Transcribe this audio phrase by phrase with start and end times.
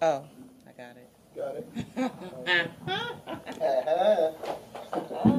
[0.00, 0.22] Oh,
[0.66, 1.10] I got it.
[1.34, 1.66] Got it.
[1.96, 2.44] All
[3.58, 4.32] uh-huh.
[5.02, 5.37] uh-huh.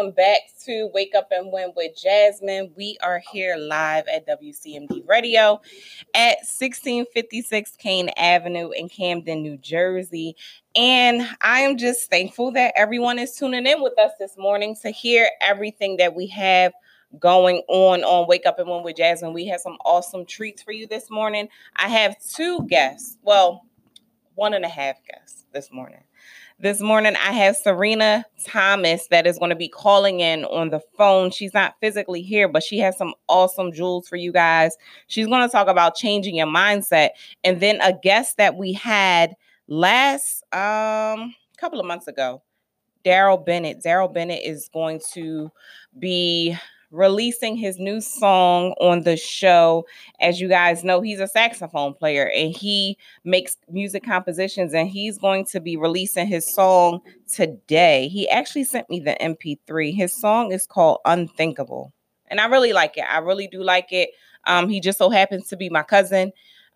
[0.00, 2.72] Welcome back to Wake Up and Win with Jasmine.
[2.74, 5.60] We are here live at WCMD Radio
[6.14, 10.36] at 1656 Kane Avenue in Camden, New Jersey.
[10.74, 14.90] And I am just thankful that everyone is tuning in with us this morning to
[14.90, 16.72] hear everything that we have
[17.18, 19.34] going on on Wake Up and Win with Jasmine.
[19.34, 21.50] We have some awesome treats for you this morning.
[21.76, 23.66] I have two guests, well,
[24.34, 26.04] one and a half guests this morning.
[26.62, 30.80] This morning, I have Serena Thomas that is going to be calling in on the
[30.98, 31.30] phone.
[31.30, 34.76] She's not physically here, but she has some awesome jewels for you guys.
[35.06, 37.10] She's going to talk about changing your mindset.
[37.44, 39.36] And then a guest that we had
[39.68, 42.42] last um couple of months ago,
[43.06, 43.82] Daryl Bennett.
[43.82, 45.50] Daryl Bennett is going to
[45.98, 46.54] be
[46.90, 49.86] releasing his new song on the show.
[50.20, 55.18] As you guys know, he's a saxophone player and he makes music compositions and he's
[55.18, 57.00] going to be releasing his song
[57.32, 58.08] today.
[58.08, 59.94] He actually sent me the MP3.
[59.94, 61.92] His song is called Unthinkable.
[62.26, 63.04] And I really like it.
[63.08, 64.10] I really do like it.
[64.46, 66.32] Um, he just so happens to be my cousin.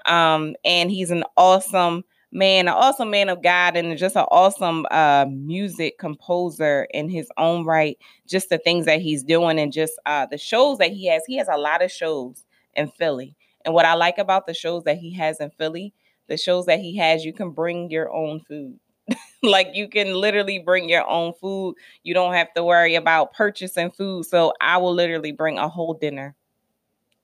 [0.07, 4.87] Um, and he's an awesome man, an awesome man of God, and just an awesome
[4.91, 7.97] uh music composer in his own right.
[8.27, 11.23] Just the things that he's doing and just uh the shows that he has.
[11.27, 12.45] He has a lot of shows
[12.75, 13.35] in Philly.
[13.65, 15.95] And what I like about the shows that he has in Philly,
[16.27, 18.79] the shows that he has, you can bring your own food.
[19.43, 21.77] like you can literally bring your own food.
[22.03, 24.27] You don't have to worry about purchasing food.
[24.27, 26.35] So I will literally bring a whole dinner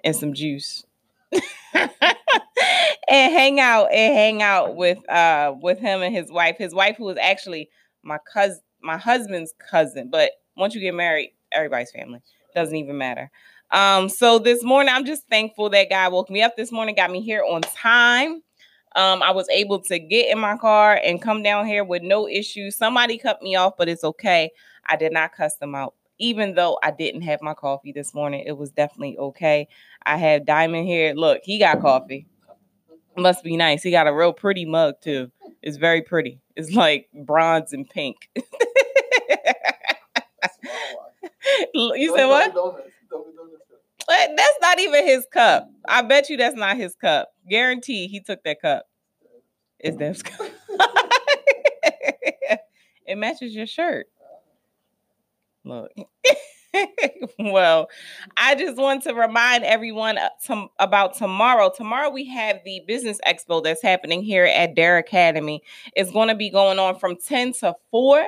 [0.05, 0.85] and some juice.
[3.09, 6.57] and hang out and hang out with uh with him and his wife.
[6.59, 7.69] His wife who is actually
[8.03, 12.21] my cousin my husband's cousin, but once you get married, everybody's family.
[12.55, 13.31] Doesn't even matter.
[13.71, 17.11] Um, so this morning, I'm just thankful that God woke me up this morning, got
[17.11, 18.43] me here on time.
[18.97, 22.27] Um, I was able to get in my car and come down here with no
[22.27, 22.77] issues.
[22.77, 24.51] Somebody cut me off, but it's okay.
[24.87, 25.95] I did not cuss them out.
[26.19, 29.69] Even though I didn't have my coffee this morning, it was definitely okay.
[30.05, 31.15] I have Diamond here.
[31.15, 32.27] Look, he got coffee.
[33.17, 33.83] Must be nice.
[33.83, 35.31] He got a real pretty mug too.
[35.63, 36.41] It's very pretty.
[36.57, 38.17] It's like bronze and pink.
[41.75, 42.55] you said what?
[42.55, 44.31] What?
[44.37, 45.71] That's not even his cup.
[45.89, 47.31] I bet you that's not his cup.
[47.49, 48.87] Guarantee he took that cup.
[49.79, 50.51] It's Dev's cup.
[53.07, 54.07] it matches your shirt.
[55.65, 55.91] Look.
[57.39, 57.89] well,
[58.37, 61.71] I just want to remind everyone uh, tom- about tomorrow.
[61.75, 65.63] Tomorrow we have the business expo that's happening here at Dare Academy.
[65.97, 68.27] It's going to be going on from 10 to 4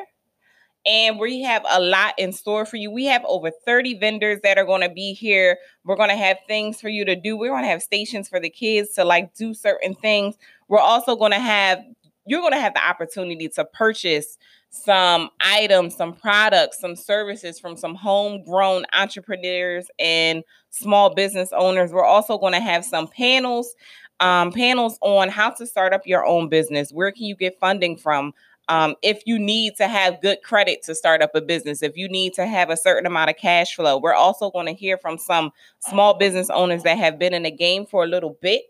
[0.84, 2.90] and we have a lot in store for you.
[2.90, 5.58] We have over 30 vendors that are going to be here.
[5.84, 7.36] We're going to have things for you to do.
[7.36, 10.36] We're going to have stations for the kids to like do certain things.
[10.68, 11.82] We're also going to have
[12.26, 14.38] you're going to have the opportunity to purchase
[14.72, 21.92] some items, some products, some services from some homegrown entrepreneurs and small business owners.
[21.92, 23.74] We're also going to have some panels,
[24.20, 26.90] um, panels on how to start up your own business.
[26.90, 28.32] Where can you get funding from?
[28.72, 32.08] Um, if you need to have good credit to start up a business, if you
[32.08, 35.18] need to have a certain amount of cash flow, we're also going to hear from
[35.18, 38.62] some small business owners that have been in the game for a little bit,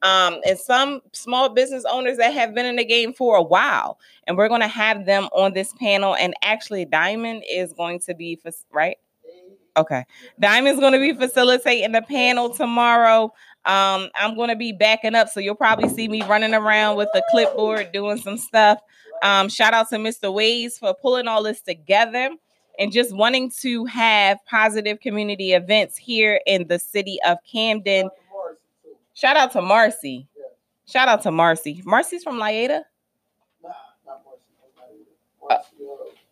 [0.00, 3.98] um, and some small business owners that have been in the game for a while.
[4.26, 6.16] And we're going to have them on this panel.
[6.16, 8.96] And actually, Diamond is going to be for right.
[9.76, 10.04] Okay,
[10.40, 13.24] Diamond's going to be facilitating the panel tomorrow.
[13.66, 17.10] Um, I'm going to be backing up, so you'll probably see me running around with
[17.14, 18.78] a clipboard doing some stuff.
[19.22, 20.32] Um, shout out to Mr.
[20.32, 22.30] Ways for pulling all this together
[22.78, 28.08] and just wanting to have positive community events here in the city of Camden.
[29.14, 30.26] Shout out to Marcy.
[30.86, 31.82] Shout out to Marcy.
[31.84, 32.82] Marcy's from Lyada.
[33.62, 33.70] Nah,
[34.06, 34.44] not Marcy.
[35.48, 35.58] Uh,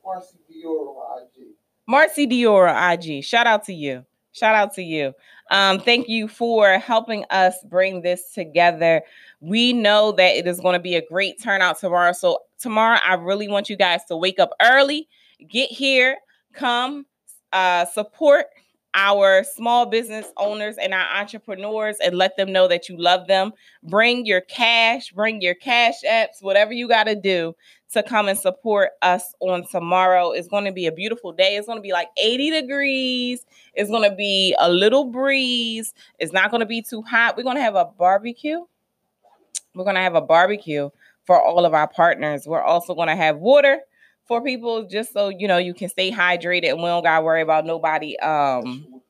[0.05, 1.47] Marcy Dior IG.
[1.87, 3.23] Marcy Dior on IG.
[3.23, 4.05] Shout out to you.
[4.33, 5.15] Shout out to you.
[5.51, 9.03] Um, thank you for helping us bring this together.
[9.41, 12.13] We know that it is going to be a great turnout tomorrow.
[12.13, 15.09] So, tomorrow, I really want you guys to wake up early,
[15.49, 16.17] get here,
[16.53, 17.07] come
[17.53, 18.47] uh, support
[18.95, 23.53] our small business owners and our entrepreneurs and let them know that you love them.
[23.83, 27.55] Bring your cash, bring your cash apps, whatever you got to do
[27.93, 30.33] to come and support us on tomorrow.
[30.33, 31.57] It's going to be a beautiful day.
[31.57, 33.47] It's going to be like 80 degrees.
[33.75, 35.95] It's going to be a little breeze.
[36.19, 37.37] It's not going to be too hot.
[37.37, 38.61] We're going to have a barbecue.
[39.75, 40.91] We're going to have a barbecue
[41.29, 42.47] for all of our partners.
[42.47, 43.81] We're also going to have water
[44.27, 47.41] for people just so you know you can stay hydrated and we don't gotta worry
[47.41, 49.01] about nobody um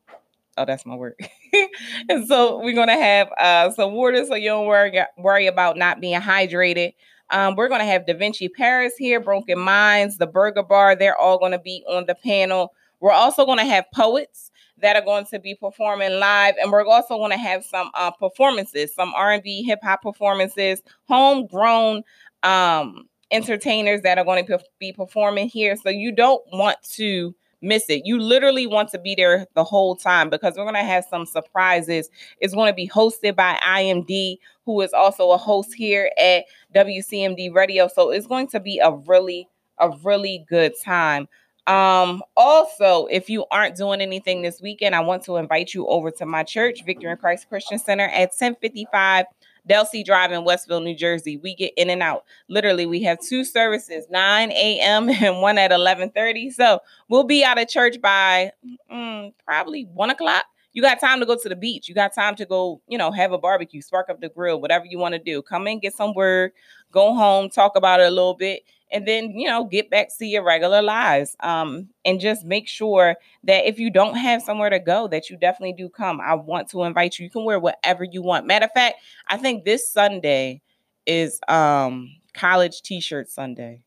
[0.56, 1.14] oh that's my word
[2.08, 6.00] and so we're gonna have uh some water so you don't worry worry about not
[6.00, 6.92] being hydrated
[7.30, 10.96] um, we're going to have Da Vinci Paris here, Broken Minds, the Burger Bar.
[10.96, 12.72] They're all going to be on the panel.
[13.00, 16.86] We're also going to have poets that are going to be performing live, and we're
[16.86, 22.02] also going to have some uh, performances, some R&B, hip hop performances, homegrown
[22.42, 25.76] um, entertainers that are going to be performing here.
[25.76, 28.02] So you don't want to miss it.
[28.04, 31.26] You literally want to be there the whole time because we're going to have some
[31.26, 32.08] surprises.
[32.40, 36.44] It's going to be hosted by IMD, who is also a host here at
[36.74, 37.88] WCMD Radio.
[37.88, 41.28] So it's going to be a really, a really good time.
[41.68, 46.10] Um, also, if you aren't doing anything this weekend, I want to invite you over
[46.12, 49.26] to my church, Victory in Christ Christian Center at 1055
[49.68, 51.36] Delsea Drive in Westville, New Jersey.
[51.36, 52.24] We get in and out.
[52.48, 55.10] Literally, we have two services, 9 a.m.
[55.22, 56.52] and one at 11:30.
[56.52, 58.52] So we'll be out of church by
[58.90, 60.46] mm, probably one o'clock.
[60.72, 61.88] You got time to go to the beach.
[61.88, 64.86] You got time to go, you know, have a barbecue, spark up the grill, whatever
[64.86, 65.42] you want to do.
[65.42, 66.52] Come in, get some word,
[66.92, 70.26] go home, talk about it a little bit, and then you know get back to
[70.26, 74.78] your regular lives um and just make sure that if you don't have somewhere to
[74.78, 76.20] go that you definitely do come.
[76.20, 77.24] I want to invite you.
[77.24, 78.46] You can wear whatever you want.
[78.46, 78.96] Matter of fact
[79.28, 80.60] i think this sunday
[81.06, 83.82] is um college t-shirt sunday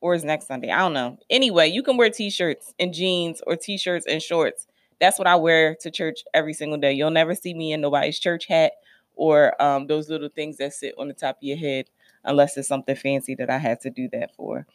[0.00, 0.70] or is next sunday.
[0.70, 1.18] I don't know.
[1.28, 4.66] Anyway you can wear t-shirts and jeans or t-shirts and shorts.
[5.00, 6.92] That's what i wear to church every single day.
[6.92, 8.72] You'll never see me in nobody's church hat
[9.14, 11.86] or um, those little things that sit on the top of your head
[12.24, 14.66] unless it's something fancy that I had to do that for.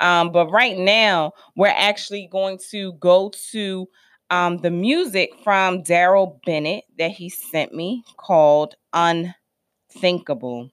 [0.00, 3.88] Um, but right now, we're actually going to go to
[4.30, 10.70] um, the music from Daryl Bennett that he sent me called Unthinkable.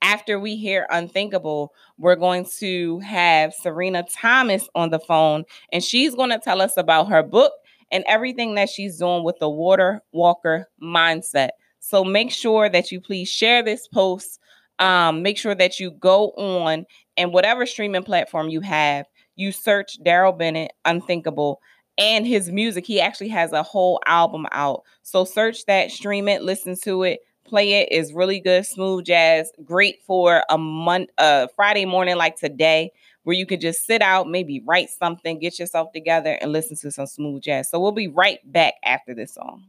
[0.00, 6.14] After we hear Unthinkable, we're going to have Serena Thomas on the phone, and she's
[6.14, 7.52] going to tell us about her book
[7.90, 11.50] and everything that she's doing with the Water Walker mindset.
[11.80, 14.38] So make sure that you please share this post
[14.78, 19.06] um, make sure that you go on and whatever streaming platform you have,
[19.36, 21.60] you search Daryl Bennett Unthinkable
[21.96, 22.86] and his music.
[22.86, 24.82] He actually has a whole album out.
[25.02, 27.90] So search that, stream it, listen to it, play it.
[27.90, 32.92] Is really good, smooth jazz, great for a month, uh, Friday morning like today,
[33.24, 36.90] where you could just sit out, maybe write something, get yourself together, and listen to
[36.90, 37.68] some smooth jazz.
[37.68, 39.64] So we'll be right back after this song.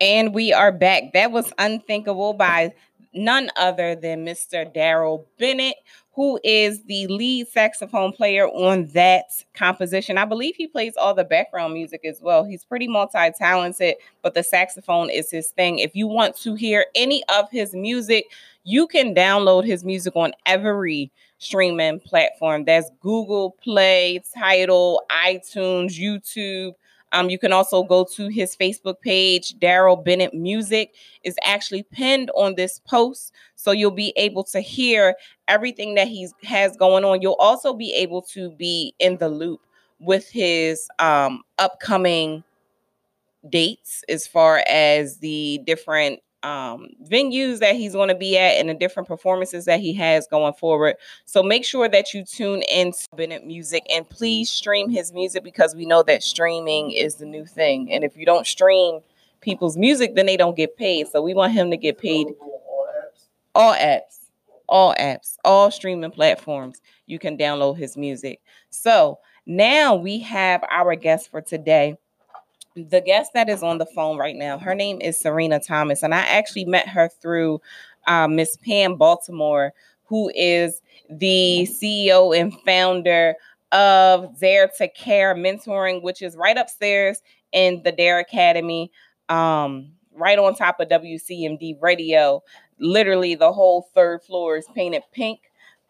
[0.00, 1.12] And we are back.
[1.12, 2.72] That was Unthinkable by
[3.12, 4.72] none other than Mr.
[4.74, 5.76] Daryl Bennett,
[6.12, 10.16] who is the lead saxophone player on that composition.
[10.16, 12.44] I believe he plays all the background music as well.
[12.44, 15.78] He's pretty multi talented, but the saxophone is his thing.
[15.80, 18.26] If you want to hear any of his music,
[18.64, 22.64] you can download his music on every streaming platform.
[22.64, 26.72] That's Google Play, Tidal, iTunes, YouTube.
[27.12, 32.30] Um, you can also go to his Facebook page, Daryl Bennett Music is actually pinned
[32.34, 33.32] on this post.
[33.56, 35.16] So you'll be able to hear
[35.48, 37.20] everything that he has going on.
[37.22, 39.60] You'll also be able to be in the loop
[39.98, 42.42] with his um, upcoming
[43.48, 48.68] dates as far as the different um, venues that he's going to be at and
[48.68, 50.96] the different performances that he has going forward.
[51.24, 55.44] So make sure that you tune in to Bennett Music and please stream his music
[55.44, 57.92] because we know that streaming is the new thing.
[57.92, 59.00] And if you don't stream
[59.40, 61.08] people's music, then they don't get paid.
[61.08, 62.28] So we want him to get paid.
[63.54, 64.26] All apps,
[64.68, 66.80] all apps, all streaming platforms.
[67.06, 68.40] You can download his music.
[68.70, 71.96] So now we have our guest for today
[72.74, 76.14] the guest that is on the phone right now, her name is Serena Thomas, and
[76.14, 77.60] I actually met her through
[78.06, 79.72] uh, Miss Pam Baltimore,
[80.04, 83.34] who is the CEO and founder
[83.72, 88.90] of Dare to Care Mentoring, which is right upstairs in the Dare Academy,
[89.28, 92.42] um, right on top of WCMD Radio.
[92.78, 95.40] Literally, the whole third floor is painted pink.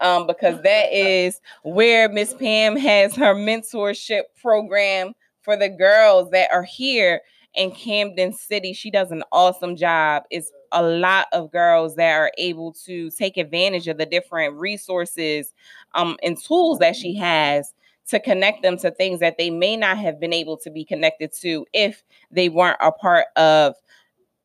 [0.03, 5.13] Um, because that is where Miss Pam has her mentorship program
[5.51, 7.23] for the girls that are here
[7.55, 8.73] in Camden City.
[8.73, 10.23] She does an awesome job.
[10.31, 15.53] It's a lot of girls that are able to take advantage of the different resources
[15.95, 17.75] um, and tools that she has
[18.07, 21.33] to connect them to things that they may not have been able to be connected
[21.41, 23.75] to if they weren't a part of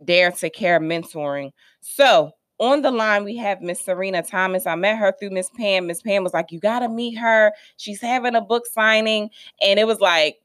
[0.04, 1.52] Dare to Care mentoring.
[1.82, 4.66] So, on the line, we have Miss Serena Thomas.
[4.66, 5.86] I met her through Miss Pam.
[5.86, 7.52] Miss Pam was like, You got to meet her.
[7.78, 9.30] She's having a book signing.
[9.62, 10.40] And it was like,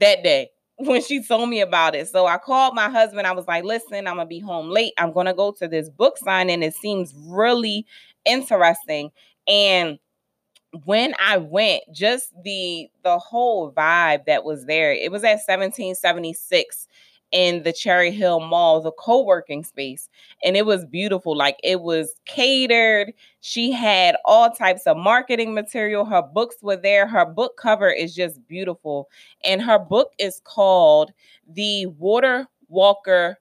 [0.00, 2.08] that day when she told me about it.
[2.08, 3.26] So I called my husband.
[3.26, 4.92] I was like, listen, I'm going to be home late.
[4.98, 6.62] I'm going to go to this book signing.
[6.62, 7.86] It seems really
[8.24, 9.10] interesting.
[9.46, 9.98] And
[10.84, 14.92] when I went, just the the whole vibe that was there.
[14.92, 16.88] It was at 1776
[17.32, 20.08] in the Cherry Hill Mall, the co-working space,
[20.44, 21.36] and it was beautiful.
[21.36, 23.12] Like it was catered.
[23.40, 26.04] She had all types of marketing material.
[26.04, 27.06] Her books were there.
[27.06, 29.08] Her book cover is just beautiful.
[29.44, 31.12] And her book is called
[31.48, 33.38] The Water Walker.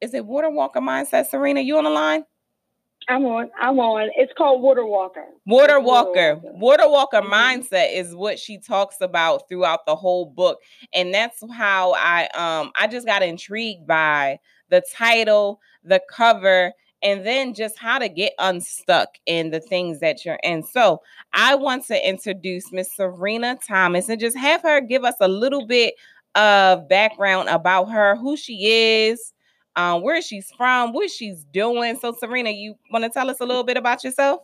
[0.00, 1.26] Is it Water Walker Mindset?
[1.26, 2.24] Serena, you on the line?
[3.08, 3.50] I'm on.
[3.60, 4.10] I'm on.
[4.16, 5.24] It's called Water Walker.
[5.46, 6.40] Water Walker.
[6.42, 7.32] Water Walker mm-hmm.
[7.32, 10.60] mindset is what she talks about throughout the whole book.
[10.94, 14.38] And that's how I um I just got intrigued by
[14.70, 20.24] the title, the cover, and then just how to get unstuck in the things that
[20.24, 20.62] you're in.
[20.62, 21.02] So
[21.34, 25.66] I want to introduce Miss Serena Thomas and just have her give us a little
[25.66, 25.94] bit
[26.34, 29.33] of background about her, who she is,
[29.76, 31.98] um, where she's from, what she's doing.
[31.98, 34.40] So, Serena, you want to tell us a little bit about yourself?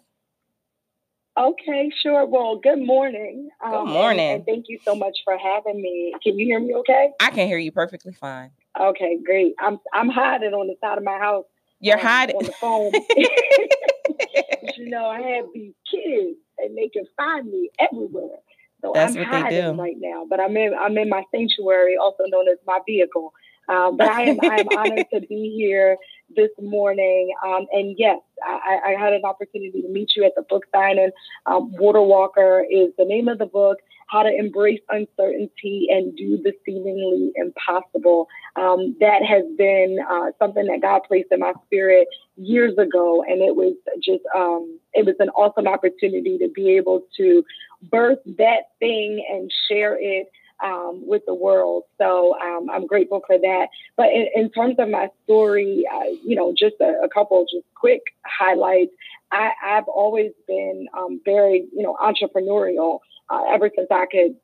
[1.39, 2.27] Okay, sure.
[2.27, 3.49] Well, good morning.
[3.63, 4.37] Good um, morning.
[4.37, 6.13] And, thank you so much for having me.
[6.23, 7.11] Can you hear me okay?
[7.21, 8.51] I can hear you perfectly fine.
[8.79, 9.55] Okay, great.
[9.59, 11.45] I'm I'm hiding on the side of my house.
[11.81, 12.93] You're um, hiding on the phone.
[14.77, 18.39] you know, I have these kids and they can find me everywhere.
[18.83, 20.27] So That's I'm what they do right now.
[20.29, 23.33] But I'm in I'm in my sanctuary, also known as my vehicle.
[23.71, 25.97] Um, but I am I am honored to be here
[26.35, 27.33] this morning.
[27.45, 31.11] Um, and yes, I, I, had an opportunity to meet you at the book signing.
[31.47, 33.79] Um, Water Walker is the name of the book.
[34.09, 38.27] How to embrace uncertainty and do the seemingly impossible.
[38.57, 43.41] Um, that has been uh, something that God placed in my spirit years ago, and
[43.41, 47.45] it was just um, it was an awesome opportunity to be able to
[47.83, 50.27] birth that thing and share it
[50.63, 51.85] um, with the world.
[51.99, 53.69] So um, I'm grateful for that.
[53.97, 57.67] But in, in terms of my story, uh, you know, just a, a, couple just
[57.75, 58.93] quick highlights.
[59.33, 64.37] I, have always been um, very, you know, entrepreneurial uh, ever since I could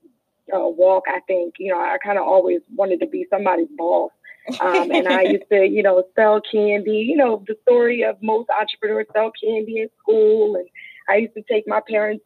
[0.54, 1.04] uh, walk.
[1.08, 4.12] I think, you know, I kind of always wanted to be somebody's boss.
[4.60, 6.98] um, and I used to, you know, sell candy.
[6.98, 10.68] You know, the story of most entrepreneurs sell candy in school, and
[11.08, 12.24] I used to take my parents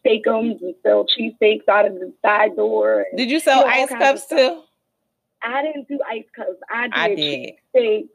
[0.00, 3.06] Steak-umms and sell cheesesteaks out of the side door.
[3.16, 4.62] Did you sell ice cups too?
[5.42, 6.58] I didn't do ice cups.
[6.70, 7.54] I did, I did.
[7.74, 8.08] cheesesteaks.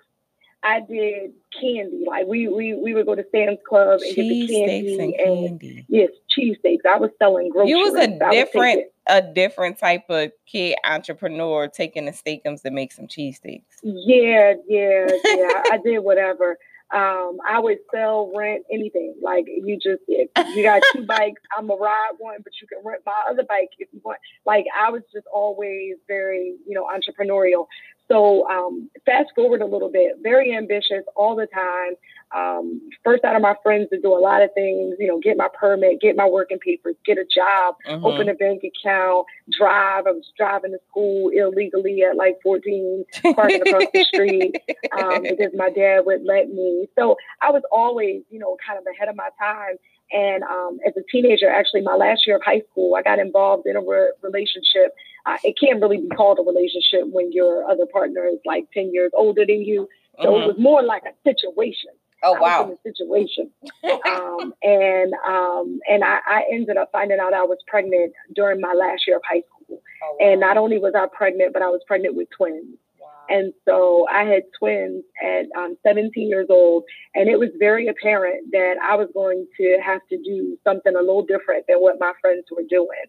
[0.64, 2.06] I did candy.
[2.08, 5.14] Like we we we would go to Sam's Club and cheese get the candy and,
[5.14, 5.86] and candy.
[5.88, 6.86] yes, cheesesteaks.
[6.90, 7.70] I was selling groceries.
[7.70, 12.92] You was a different a different type of kid entrepreneur taking the Steak-umms to make
[12.92, 13.62] some cheesesteaks.
[13.84, 15.64] Yeah, yeah, yeah.
[15.72, 16.58] I did whatever.
[16.96, 19.16] Um, I would sell, rent, anything.
[19.22, 22.80] Like you just, if you got two bikes, I'm gonna ride one, but you can
[22.86, 24.20] rent my other bike if you want.
[24.46, 27.68] Like I was just always very, you know, entrepreneurial.
[28.08, 31.94] So um, fast forward a little bit, very ambitious all the time.
[32.36, 35.38] Um, first out of my friends to do a lot of things, you know, get
[35.38, 38.04] my permit, get my working papers, get a job, Mhm.
[38.04, 40.08] open a bank account, drive.
[40.08, 44.56] I was driving to school illegally at like 14, parking across the street
[44.92, 46.90] um, because my dad would let me.
[46.98, 49.78] So I was always, you know, kind of ahead of my time.
[50.12, 53.66] And um, as a teenager, actually, my last year of high school, I got involved
[53.66, 54.94] in a re- relationship.
[55.26, 58.94] Uh, it can't really be called a relationship when your other partner is like 10
[58.94, 59.88] years older than you.
[60.22, 60.44] So Mhm.
[60.44, 61.92] it was more like a situation.
[62.24, 62.64] Oh I was wow.
[62.66, 63.52] in a situation.
[64.08, 68.74] um, and um, and I, I ended up finding out I was pregnant during my
[68.74, 69.82] last year of high school.
[70.04, 72.78] Oh, And not only was I pregnant, but I was pregnant with twins.
[73.00, 73.08] wow.
[73.30, 76.84] And so I had twins at um, 17 years old,
[77.16, 81.00] and it was very apparent that I was going to have to do something a
[81.00, 83.06] little different than what my friends were doing.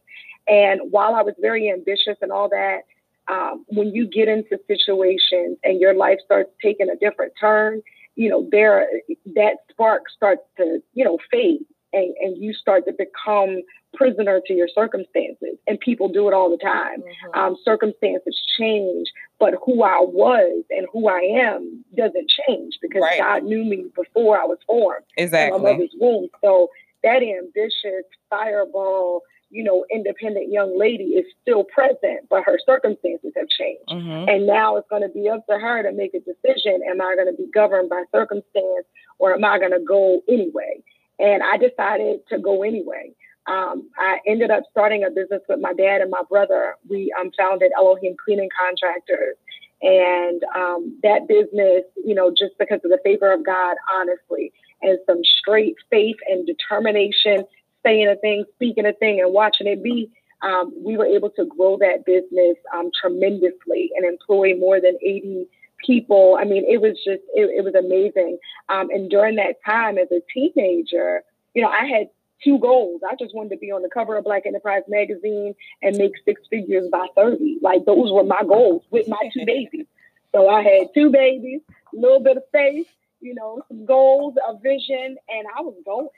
[0.48, 2.80] And while I was very ambitious and all that,
[3.28, 7.82] um, when you get into situations and your life starts taking a different turn,
[8.14, 8.86] you know, there
[9.34, 13.62] that spark starts to, you know, fade, and, and you start to become
[13.94, 15.56] prisoner to your circumstances.
[15.66, 17.36] And people do it all the time Mhm.
[17.36, 23.18] um, circumstances change, but who I was and who I am doesn't change because Right.
[23.18, 26.28] God knew me before I was formed in my mother's womb.
[26.42, 26.70] So
[27.02, 33.48] that ambitious fireball, you know, independent young lady is still present, but her circumstances have
[33.48, 33.88] changed.
[33.88, 34.28] Mhm.
[34.28, 36.82] And now it's going to be up to her to make a decision.
[36.88, 38.86] Am I going to be governed by circumstance
[39.18, 40.82] or am I going to go anyway?
[41.18, 43.12] And I decided to go anyway.
[43.46, 46.74] Um, I ended up starting a business with my dad and my brother.
[46.88, 49.36] We um, founded Elohim Cleaning Contractors.
[49.82, 54.98] And um, that business, you know, just because of the favor of God, honestly, and
[55.06, 57.44] some straight faith and determination,
[57.86, 60.10] saying a thing, speaking a thing, and watching it be,
[60.42, 65.46] um, we were able to grow that business um, tremendously and employ more than 80
[65.84, 66.36] people.
[66.40, 68.38] I mean, it was just, it, it was amazing.
[68.68, 71.22] Um, and during that time as a teenager,
[71.54, 72.08] you know, I had
[72.44, 73.00] two goals.
[73.08, 76.42] I just wanted to be on the cover of Black Enterprise magazine and make six
[76.50, 77.58] figures by 30.
[77.62, 79.86] Like those were my goals with my two babies.
[80.34, 81.62] So I had two babies,
[81.94, 82.88] a little bit of faith,
[83.22, 86.08] you know, some goals, a vision, and I was going.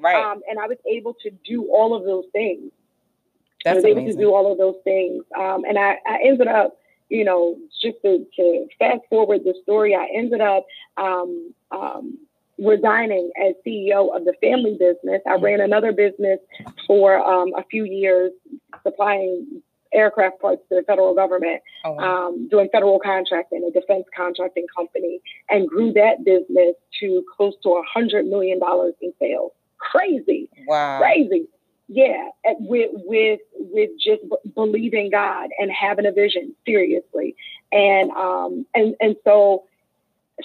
[0.00, 0.14] Right.
[0.16, 2.70] Um, and I was able to do all of those things.
[3.66, 5.24] I That's was able to do all of those things.
[5.36, 9.94] Um, and I, I ended up, you know, just to, to fast forward the story,
[9.94, 10.64] I ended up
[10.96, 12.18] um, um,
[12.58, 15.20] resigning as CEO of the family business.
[15.26, 16.38] I ran another business
[16.86, 18.32] for um, a few years,
[18.82, 22.28] supplying aircraft parts to the federal government, Oh, wow.
[22.28, 27.70] um, doing federal contracting, a defense contracting company, and grew that business to close to
[27.70, 29.52] a hundred million dollars in sales.
[29.78, 30.98] Crazy wow.
[31.00, 31.48] crazy.
[31.88, 32.28] Yeah,
[32.60, 37.34] with with with just b- believing God and having a vision seriously,
[37.72, 39.64] and um and and so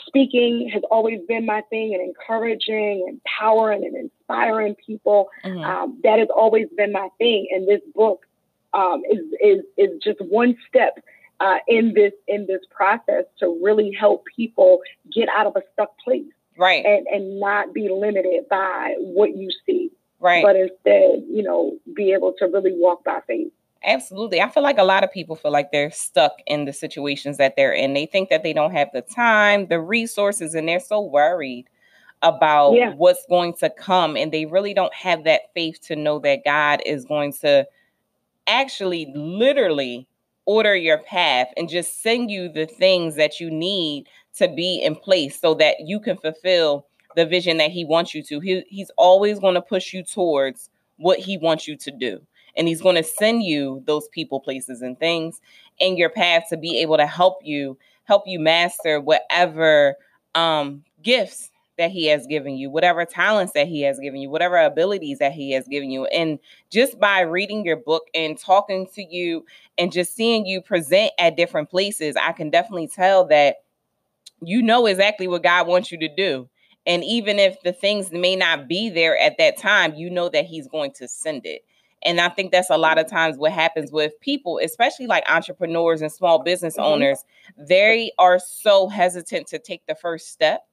[0.07, 5.29] speaking has always been my thing, and encouraging, empowering, and inspiring people.
[5.43, 5.65] Mhm.
[5.65, 8.25] Um, that has always been my thing, and this book
[8.73, 10.99] um, is is is just one step.
[11.39, 14.79] Uh, in this in this process to really help people
[15.11, 16.23] get out of a stuck place
[16.57, 16.85] Right.
[16.85, 20.41] and, and not be limited by what you see Right.
[20.43, 23.51] but instead, you know, be able to really walk by faith.
[23.83, 24.39] Absolutely.
[24.39, 27.57] I feel like a lot of people feel like they're stuck in the situations that
[27.57, 27.93] they're in.
[27.93, 31.65] They think that they don't have the time, the resources, and they're so worried
[32.21, 32.93] about Yeah.
[32.93, 34.15] what's going to come.
[34.15, 37.67] And they really don't have that faith to know that God is going to
[38.47, 40.07] actually, literally
[40.45, 44.05] order your path and just send you the things that you need
[44.37, 48.23] to be in place so that you can fulfill the vision that He wants you
[48.23, 48.39] to.
[48.39, 52.21] He, he's always going to push you towards what He wants you to do
[52.55, 55.41] and he's going to send you those people places and things
[55.79, 59.95] in your path to be able to help you help you master whatever
[60.35, 64.57] um gifts that he has given you whatever talents that he has given you whatever
[64.57, 69.03] abilities that he has given you and just by reading your book and talking to
[69.03, 69.43] you
[69.77, 73.57] and just seeing you present at different places i can definitely tell that
[74.45, 76.47] you know exactly what god wants you to do
[76.85, 80.45] and even if the things may not be there at that time you know that
[80.45, 81.63] he's going to send it
[82.05, 86.01] and I think that's a lot of times what happens with people, especially like entrepreneurs
[86.01, 86.83] and small business Mhm.
[86.83, 87.23] owners.
[87.57, 90.67] They are so hesitant to take the first step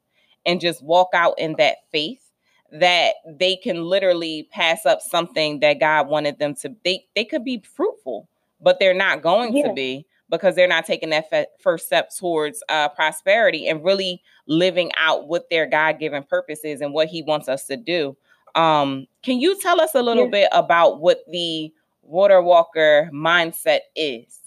[0.45, 2.33] and just walk out in that faith
[2.73, 7.45] that they can literally pass up something that God wanted them to they they could
[7.45, 8.29] be fruitful,
[8.61, 9.69] but they're not going Yeah.
[9.69, 14.23] to be because they're not taking that fe- first step towards uh, prosperity and really
[14.47, 18.17] living out what their God-given purpose is and what he wants us to do.
[18.55, 20.31] Um, can you tell us a little Yeah.
[20.31, 24.39] bit about what the water walker mindset is?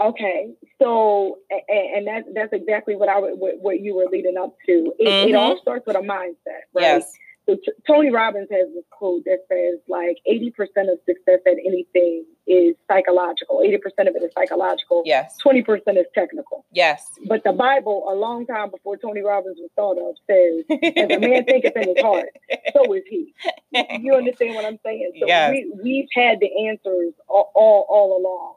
[0.00, 4.06] Okay, so a- a- and that's that's exactly what I would- what, what you were
[4.06, 4.94] leading up to.
[4.98, 6.82] It, it all starts with a mindset, right?
[6.82, 7.12] Yes.
[7.50, 10.52] So t- Tony Robbins has this quote that says like 80%
[10.92, 13.58] of success at anything is psychological.
[13.58, 13.74] 80%
[14.08, 15.02] of it is psychological.
[15.04, 15.36] Yes.
[15.44, 16.64] 20% is technical.
[16.72, 17.10] Yes.
[17.26, 20.64] But the Bible, a long time before Tony Robbins was thought of, says,
[20.96, 22.28] "As a man thinketh in his heart,
[22.72, 23.34] so is he."
[24.00, 25.12] You understand what I'm saying?
[25.20, 25.50] So Yes.
[25.50, 28.54] we we've had the answers all all, all along,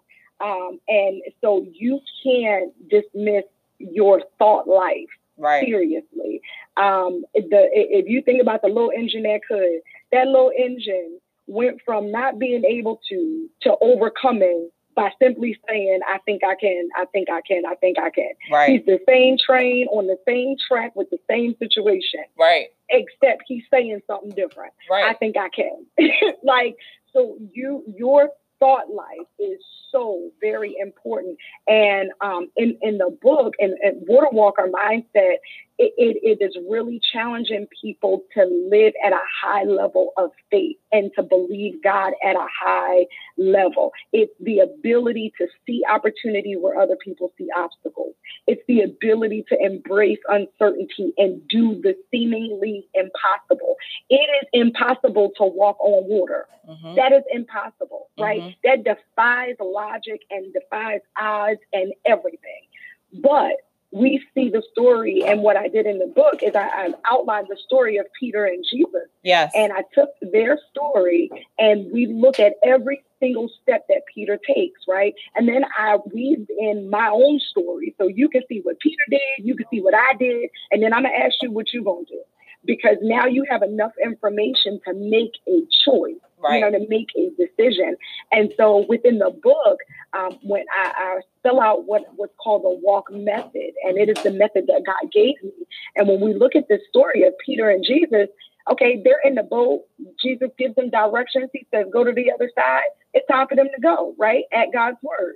[0.70, 3.44] um, and so you can't dismiss
[3.80, 5.66] your thought life right.
[5.66, 6.42] seriously.
[6.78, 9.80] Um, the if you think about the little engine that could,
[10.12, 16.20] that little engine went from not being able to to overcoming by simply saying, "I
[16.20, 18.70] think I can, I think I can, I think I can." Right.
[18.70, 22.68] He's the same train on the same track with the same situation, Right.
[22.90, 24.74] except he's saying something different.
[24.90, 25.06] Right.
[25.06, 25.86] I think I can.
[26.44, 26.78] like
[27.12, 28.30] so, you your
[28.64, 29.60] thought life is
[29.92, 31.38] so very important.
[31.68, 33.74] And um, in in the book, and
[34.08, 35.36] Water Walker mindset,
[35.80, 40.78] it, it, it is really challenging people to live at a high level of faith
[40.92, 43.06] and to believe God at a high
[43.38, 43.92] level.
[44.12, 48.14] It's the ability to see opportunity where other people see obstacles.
[48.46, 53.76] It's the ability to embrace uncertainty and do the seemingly impossible.
[54.10, 56.48] It is impossible to walk on water.
[56.70, 56.96] Mhm.
[56.96, 58.42] That is impossible, right?
[58.42, 58.56] Mhm.
[58.64, 62.68] That defies logic and defies odds and everything.
[63.12, 63.58] But
[63.94, 67.48] we see the story, and what I did in the book is I, I outlined
[67.50, 69.08] the story of Peter and Jesus.
[69.24, 69.52] Yes.
[69.56, 71.30] And I took their story
[71.60, 75.14] and we look at every single step that Peter takes, right?
[75.36, 79.46] And then I weaved in my own story so you can see what Peter did,
[79.46, 82.06] you can see what I did, and then I'm gonna ask you what you're gonna
[82.06, 82.22] do.
[82.66, 86.56] Because now you have enough information to make a choice, right.
[86.56, 87.98] you know, to make a decision.
[88.32, 89.80] And so within the book,
[90.14, 94.24] um, when I, I spell out what what's called the walk method, and it is
[94.24, 95.52] the method that God gave me.
[95.96, 98.30] And when we look at the story of Peter and Jesus,
[98.72, 99.84] okay, they're in the boat.
[100.22, 101.50] Jesus gives them directions.
[101.54, 102.84] He says, go to the other side.
[103.14, 104.44] It's time for them to go, right?
[104.52, 105.36] At God's word.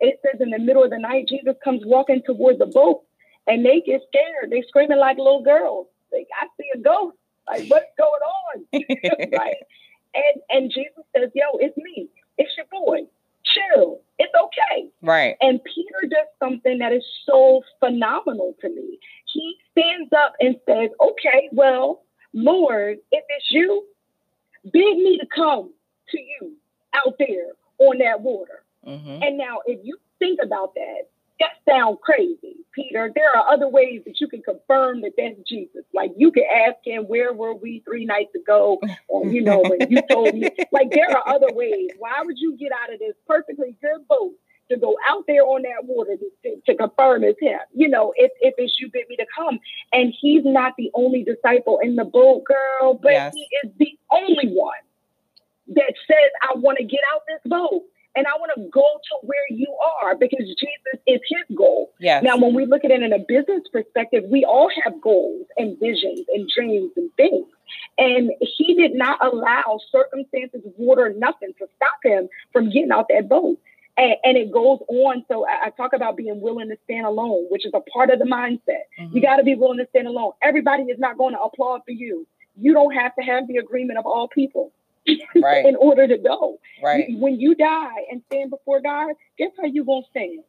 [0.00, 3.02] It says in the middle of the night, Jesus comes walking toward the boat
[3.46, 4.50] and they get scared.
[4.50, 5.86] They're screaming like little girls.
[6.12, 7.16] I see a ghost.
[7.48, 9.30] Like, what's going on?
[9.38, 9.56] right?
[10.14, 12.08] And and Jesus says, Yo, it's me.
[12.38, 13.00] It's your boy.
[13.44, 14.00] Chill.
[14.18, 14.90] It's okay.
[15.02, 15.36] right.
[15.40, 18.98] And Peter does something that is so phenomenal to me.
[19.32, 23.84] He stands up and says, Okay, well, Lord, if it's you,
[24.64, 25.72] bid me to come
[26.10, 26.52] to you
[26.94, 28.62] out there on that water.
[28.84, 31.08] hmm And now, if you think about that,
[31.40, 33.10] that sounds crazy, Peter.
[33.14, 35.84] There are other ways that you can confirm that that's Jesus.
[35.94, 39.90] Like you can ask him, "Where were we three nights ago?" Or you know, when
[39.90, 40.48] you told me.
[40.72, 41.90] Like there are other ways.
[41.98, 44.32] Why would you get out of this perfectly good boat
[44.70, 47.58] to go out there on that water to, to, to confirm it's him?
[47.74, 49.58] You know, if if it's you bid me to come,
[49.92, 53.34] and he's not the only disciple in the boat, girl, but Yes.
[53.34, 54.78] he is the only one
[55.68, 57.84] that says, "I want to get out this boat."
[58.16, 61.92] And I want to go to where you are because Jesus is his goal.
[62.00, 62.24] Yes.
[62.24, 65.78] Now, when we look at it in a business perspective, we all have goals and
[65.78, 67.46] visions and dreams and things.
[67.98, 73.28] And he did not allow circumstances, water, nothing to stop him from getting out that
[73.28, 73.58] boat.
[73.96, 75.24] And, and it goes on.
[75.28, 78.18] So I, I talk about being willing to stand alone, which is a part of
[78.18, 78.84] the mindset.
[78.98, 79.14] Mhm.
[79.14, 80.32] You got to be willing to stand alone.
[80.42, 82.26] Everybody is not going to applaud for you.
[82.58, 84.72] You don't have to have the agreement of all people
[85.36, 85.64] Right.
[85.66, 86.58] in order to go.
[86.82, 87.06] right.
[87.18, 90.40] When you die and stand before God, guess how you gonna stand?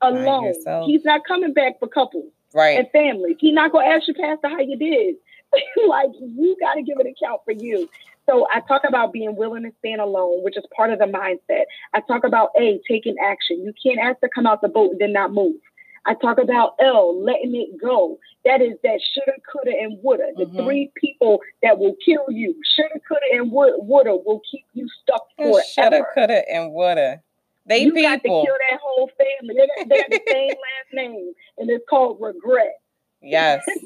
[0.00, 0.54] Alone.
[0.86, 2.78] He's not coming back for couples Right.
[2.78, 3.36] and families.
[3.38, 5.16] He's not gonna ask you, Pastor, how you did.
[5.88, 7.88] like you got to give an account for you.
[8.26, 11.64] So I talk about being willing to stand alone, which is part of the mindset.
[11.92, 13.62] I talk about A, taking action.
[13.64, 15.56] You can't ask to come out the boat and then not move.
[16.04, 18.18] I talk about L, letting it go.
[18.44, 20.32] That is that shoulda, coulda, and woulda.
[20.36, 20.64] The Mhm.
[20.64, 22.54] three people that will kill you.
[22.74, 25.62] Shoulda, coulda, and would- woulda will keep you stuck forever.
[25.72, 27.22] Shoulda, coulda, and woulda.
[27.66, 29.54] They you got to kill that whole family.
[29.54, 32.78] They they got the same last name, and it's called regret.
[33.20, 33.64] Yes.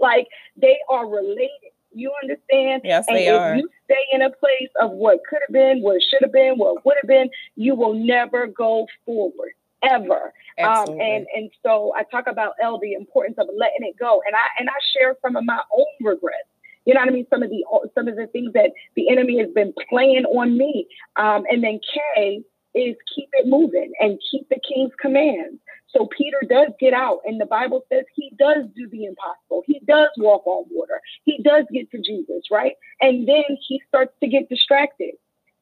[0.00, 1.70] Like they are related.
[1.92, 2.82] You understand?
[2.84, 3.56] Yes, and they if are.
[3.56, 6.84] you stay in a place of what could have been, what should have been, what
[6.84, 9.52] would have been, you will never go forward
[9.90, 10.32] ever.
[10.62, 14.36] Um, and and so I talk about L the importance of letting it go, and
[14.36, 16.48] I and I share some of my own regrets.
[16.84, 17.26] You know what I mean?
[17.30, 20.86] Some of the some of the things that the enemy has been playing on me.
[21.16, 22.42] Um, and then K
[22.74, 25.60] is keep it moving and keep the king's commands.
[25.88, 29.62] So Peter does get out, and the Bible says he does do the impossible.
[29.64, 31.00] He does walk on water.
[31.24, 32.72] He does get to Jesus, right?
[33.00, 35.14] And then he starts to get distracted.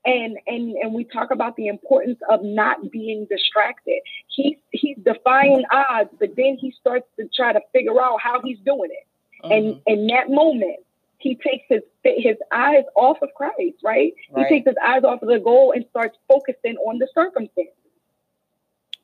[0.05, 4.01] And and and we talk about the importance of not being distracted.
[4.29, 8.59] He he's defying odds, but then he starts to try to figure out how he's
[8.67, 9.07] doing it.
[9.47, 9.57] Mhm.
[9.57, 10.81] And in that moment,
[11.19, 14.13] he takes his his eyes off of Christ, right?
[14.33, 14.47] Right.
[14.47, 17.69] He takes his eyes off of the goal and starts focusing on the circumstance.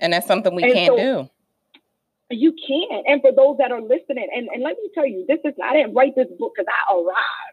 [0.00, 1.30] and that's something we And can't so- do.
[2.30, 3.06] You can't.
[3.06, 5.72] And for those that are listening, and, and let me tell you, this is I
[5.74, 7.47] didn't write this book because I arrived.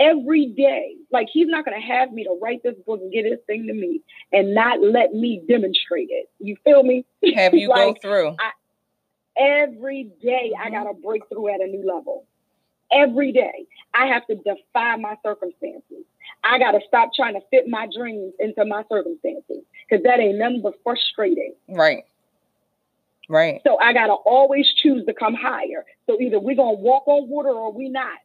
[0.00, 3.38] Every day, like he's not gonna have me to write this book and get this
[3.46, 4.00] thing to me
[4.32, 6.30] and not let me demonstrate it.
[6.40, 7.04] You feel me?
[7.34, 8.36] Have you go Like, through?
[9.36, 10.72] Every day I Mhm.
[10.72, 12.24] gotta break through at a new level.
[12.92, 16.04] Every day I have to defy my circumstances.
[16.42, 20.62] I gotta stop trying to fit my dreams into my circumstances because that ain't nothing
[20.62, 21.54] but frustrating.
[21.68, 22.04] Right.
[23.28, 23.60] Right.
[23.66, 25.84] So I gotta always choose to come higher.
[26.06, 28.18] So either we're gonna walk on water or we not.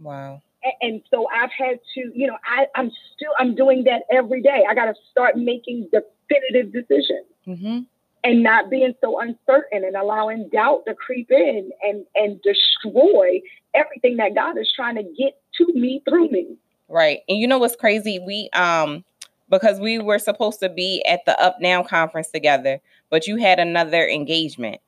[0.00, 0.42] Wow.
[0.82, 4.64] And so I've had to, you know, I, I'm still I'm doing that every day.
[4.68, 7.80] I gotta start making definitive decisions Mm-hmm.
[8.22, 13.40] and not being so uncertain and allowing doubt to creep in and and destroy
[13.74, 16.56] everything that God is trying to get to me through me.
[16.88, 17.20] Right.
[17.28, 18.18] And you know what's crazy?
[18.18, 19.04] We um
[19.48, 23.58] because we were supposed to be at the Up Now conference together, but you had
[23.58, 24.80] another engagement.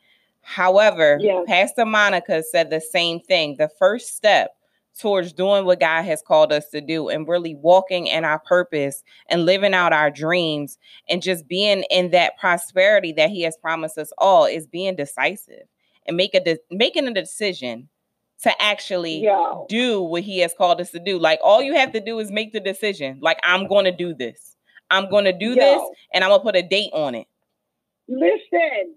[0.42, 1.18] However.
[1.46, 3.56] Pastor Monica said the same thing.
[3.56, 4.54] The first step
[4.98, 9.02] towards doing what God has called us to do and really walking in our purpose
[9.28, 10.78] and living out our dreams
[11.08, 15.64] and just being in that prosperity that he has promised us all is being decisive
[16.06, 17.88] and make a de- making a decision
[18.42, 19.54] to actually Yeah.
[19.68, 21.18] do what he has called us to do.
[21.18, 23.18] Like all you have to do is make the decision.
[23.22, 24.56] Like I'm going to do this.
[24.90, 25.80] I'm going to do this
[26.12, 27.26] and I'm going to put a date on it.
[28.08, 28.94] listen.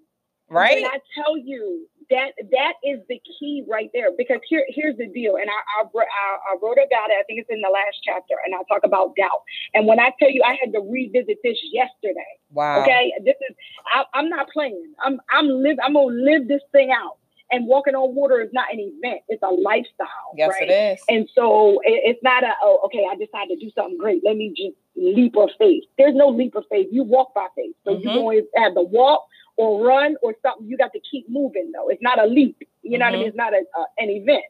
[0.50, 0.84] Right?
[0.86, 5.36] I tell you that that is the key right there because here here's the deal.
[5.36, 7.18] And I I, I, wrote about it.
[7.20, 9.44] I think it's in the last chapter, and I talk about doubt.
[9.74, 12.34] And when I tell you, I had to revisit this yesterday.
[12.52, 12.82] Wow.
[12.82, 13.56] Okay, this is
[13.94, 14.94] I, I'm not playing.
[15.04, 15.78] I'm I'm live.
[15.84, 17.18] I'm gonna live this thing out.
[17.52, 20.34] And walking on water is not an event; it's a lifestyle.
[20.36, 20.70] Yes, right?
[20.70, 21.04] it is.
[21.08, 24.22] And so it, it's not a oh okay I decided to do something great.
[24.26, 25.84] Let me just leap of faith.
[25.98, 26.88] There's no leap of faith.
[26.92, 27.76] You walk by faith.
[27.84, 28.18] So you Mhm.
[28.18, 30.68] always have to walk or run or something.
[30.68, 31.90] You got to keep moving though.
[31.90, 32.58] It's not a leap.
[32.84, 33.28] You know what I mean?
[33.28, 34.44] It's not a, a an event.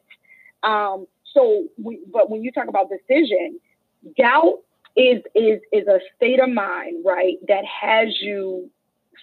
[0.62, 1.06] Um.
[1.34, 3.60] So we, but when you talk about decision,
[4.16, 4.60] doubt
[4.96, 8.70] is is is a state of mind right that has you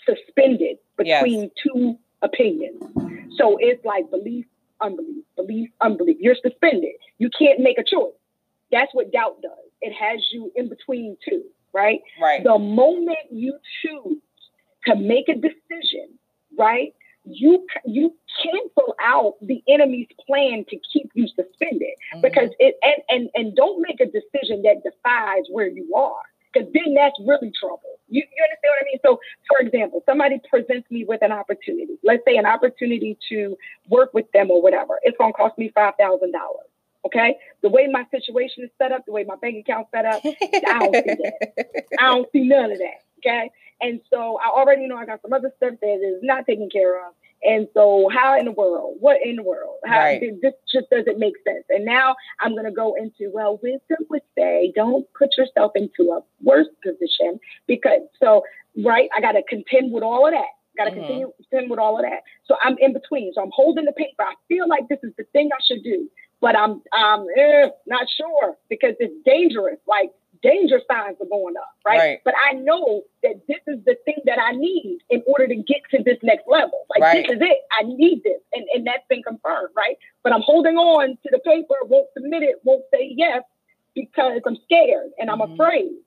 [0.08, 1.24] suspended Yes.
[1.24, 2.82] between two opinions.
[3.38, 4.46] So it's like belief,
[4.80, 6.18] unbelief, belief, unbelief.
[6.20, 6.92] You're suspended.
[7.18, 8.14] You can't make a choice.
[8.72, 9.52] That's what doubt does.
[9.82, 11.44] It has you in between two,
[11.74, 12.00] right?
[12.22, 12.44] Right.
[12.44, 14.18] The moment you choose
[14.88, 16.08] to make a decision,
[16.58, 16.94] right?
[17.26, 22.22] You you cancel out the enemy's plan to keep you suspended Mhm.
[22.22, 26.68] because it and and and don't make a decision that defies where you are because
[26.74, 27.80] then that's really trouble.
[28.10, 29.00] You, you understand what I mean?
[29.06, 31.98] So, for example, somebody presents me with an opportunity.
[32.04, 33.58] Let's say an opportunity to
[33.90, 35.00] work with them or whatever.
[35.04, 36.68] It's going to cost me five thousand dollars.
[37.06, 40.22] Okay, the way my situation is set up, the way my bank account set up,
[40.26, 41.66] I don't see that.
[42.00, 43.03] I don't see none of that.
[43.26, 43.52] Okay.
[43.82, 47.06] And so I already know I got some other stuff that is not taken care
[47.08, 47.14] of.
[47.44, 48.98] And so how in the world?
[49.00, 49.76] What in the world?
[49.86, 50.22] How Right.
[50.42, 51.66] this just doesn't make sense.
[51.70, 56.22] And now I'm gonna go into, well, wisdom would say don't put yourself into a
[56.42, 58.44] worse position because so
[58.84, 60.48] right, I gotta contend with all of that.
[60.78, 60.96] Gotta Mhm.
[60.96, 62.24] continue contend with all of that.
[62.46, 63.34] So I'm in between.
[63.34, 64.24] So I'm holding the paper.
[64.24, 66.10] I feel like this is the thing I should do,
[66.42, 69.80] but I'm I'm eh, not sure because it's dangerous.
[69.88, 70.12] Like
[70.44, 71.98] danger signs are going up, right?
[71.98, 72.20] Right.
[72.24, 75.82] But I know that this is the thing that I need in order to get
[75.92, 76.86] to this next level.
[76.90, 77.26] Like Right.
[77.28, 77.58] this is it.
[77.80, 79.98] I need this, and and that's been confirmed, right?
[80.24, 81.76] But I'm holding on to the paper.
[81.86, 82.58] Won't submit it.
[82.64, 83.44] Won't say yes
[83.96, 85.54] because I'm scared and I'm Mhm.
[85.54, 85.98] afraid.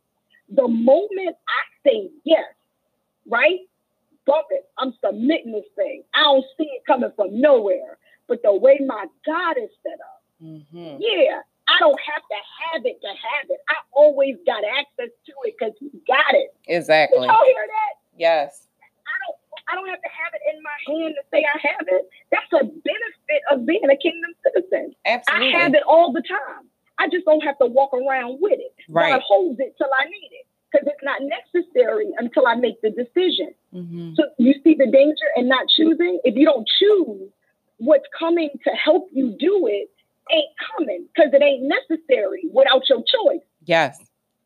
[0.51, 2.53] The moment I say yes,
[3.27, 3.61] right?
[4.27, 4.69] Bump it.
[4.79, 6.05] I'm submitting this thing.
[6.15, 7.99] I don't see it coming from nowhere.
[8.29, 10.23] But the way my God is set up.
[10.43, 10.97] Mhm.
[11.01, 12.23] Yeah, I don't have
[12.73, 13.61] have it to have it.
[13.69, 16.51] I always got access to it because he got it.
[16.67, 17.27] Did Exactly.
[17.27, 17.93] y'all hear that?
[18.17, 18.67] Yes.
[19.07, 19.37] I don't
[19.69, 22.09] I don't have to have it in my hand to say I have it.
[22.31, 24.95] That's a benefit of being a kingdom citizen.
[25.05, 25.55] Absolutely.
[25.55, 26.67] I have it all the time.
[26.99, 28.75] I just don't have to walk around with it.
[28.89, 29.11] Right.
[29.13, 30.47] God holds it till I need it.
[30.73, 33.55] Because it's not necessary until I make the decision.
[33.75, 34.17] Mhm.
[34.17, 36.21] So you see the danger in not choosing?
[36.25, 37.31] If you don't choose
[37.79, 39.91] what's coming to help you do it,
[40.33, 43.43] ain't coming because it ain't necessary without your choice.
[43.65, 43.99] Yes.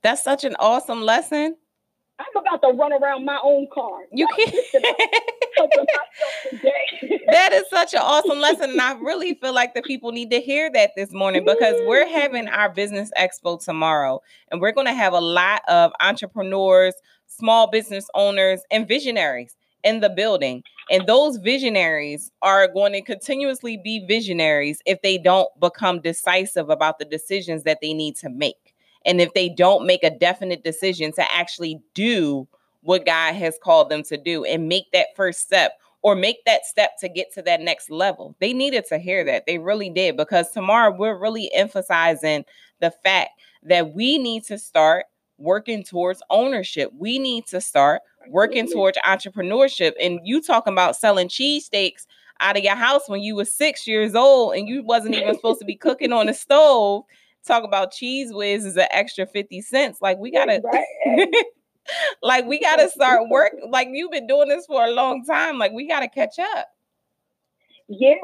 [0.02, 1.56] That's such an awesome lesson.
[2.20, 4.00] I'm about to run around my own car.
[4.12, 5.24] You Y'all listen, I'm can't.
[5.56, 7.20] helping myself today.
[7.30, 8.70] that is such an awesome lesson.
[8.70, 12.06] And I really feel like the people need to hear that this morning because we're
[12.06, 12.54] having mm-hmm.
[12.54, 14.20] our business expo tomorrow.
[14.50, 16.94] And we're going to have a lot of entrepreneurs,
[17.26, 20.62] small business owners, and visionaries in the building.
[20.90, 26.98] And those visionaries are going to continuously be visionaries if they don't become decisive about
[26.98, 28.74] the decisions that they need to make.
[29.06, 32.46] And if they don't make a definite decision to actually do
[32.82, 35.72] what God has called them to do and make that first step
[36.02, 38.34] or make that step to get to that next level.
[38.40, 39.44] They needed to hear that.
[39.46, 42.44] They really did because tomorrow we're really emphasizing
[42.80, 43.30] the fact
[43.64, 45.06] that we need to start
[45.36, 46.90] working towards ownership.
[46.96, 49.92] We need to start working towards entrepreneurship.
[50.00, 52.06] And you talking about selling cheesesteaks
[52.40, 55.60] out of your house when you were six years old and you wasn't even supposed
[55.60, 57.04] to be cooking on the stove.
[57.46, 59.98] Talk about Cheez Whiz is an extra 50 cents.
[60.02, 60.62] Like we gotta
[62.22, 65.58] like we gotta start work like you've been doing this for a long time.
[65.58, 66.68] Like we gotta catch up.
[67.92, 68.14] Yeah,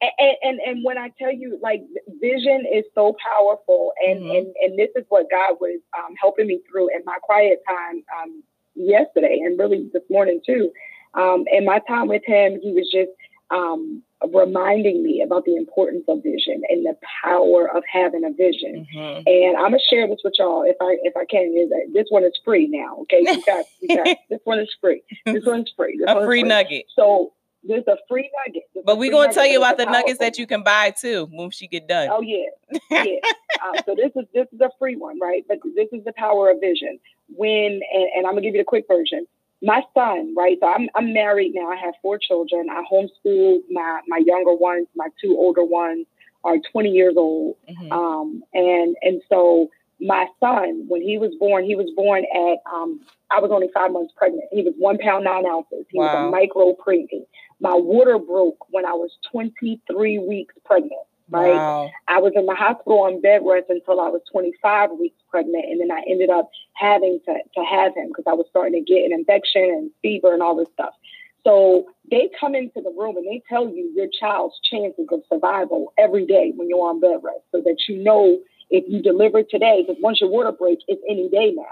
[0.00, 1.82] and, and and when I tell you, like
[2.20, 4.38] vision is so powerful, and Mhm.
[4.38, 8.04] and and this is what God was um, helping me through in my quiet time
[8.22, 8.44] um,
[8.76, 10.72] yesterday, and really this morning too.
[11.14, 13.10] Um, in my time with Him, He was just
[13.50, 14.02] um,
[14.32, 18.86] reminding me about the importance of vision and the power of having a vision.
[18.94, 19.22] Mhm.
[19.26, 21.54] And I'm gonna share this with y'all if I if I can.
[21.56, 22.98] Is that this one is free now?
[23.02, 25.02] Okay, you got, you got this one is free.
[25.26, 25.98] This one's free.
[25.98, 26.86] This A one's free nugget.
[26.94, 28.62] So there's a free nugget.
[28.74, 31.50] There's But we're gonna tell you about the nuggets that you can buy too when
[31.50, 32.08] she get done.
[32.10, 32.46] Oh yeah,
[32.90, 33.18] yeah.
[33.64, 35.44] um, so this is this is a free one, right?
[35.46, 36.98] But this is the power of vision.
[37.28, 39.26] When and, and I'm gonna give you the quick version.
[39.62, 40.58] My son, right?
[40.60, 41.68] So I'm I'm married now.
[41.70, 42.68] I have four children.
[42.70, 44.86] I homeschool my my younger ones.
[44.94, 46.06] My two older ones
[46.44, 47.56] are 20 years old.
[47.68, 47.92] Mhm.
[47.92, 49.70] Um, and and so
[50.00, 53.00] my son, when he was born, he was born at um,
[53.30, 54.44] I was only five months pregnant.
[54.52, 55.86] He was one pound nine ounces.
[55.90, 57.26] He was a micro preemie.
[57.60, 61.00] My water broke when I was 23 weeks pregnant.
[61.28, 61.54] Right.
[61.54, 61.90] Wow.
[62.06, 65.80] I was in the hospital on bed rest until I was 25 weeks pregnant, and
[65.80, 69.04] then I ended up having to, to have him because I was starting to get
[69.04, 70.94] an infection and fever and all this stuff.
[71.42, 75.92] So they come into the room and they tell you your child's chances of survival
[75.96, 79.84] every day when you're on bed rest, so that you know if you deliver today,
[79.86, 81.62] because once your water break, it's any day now.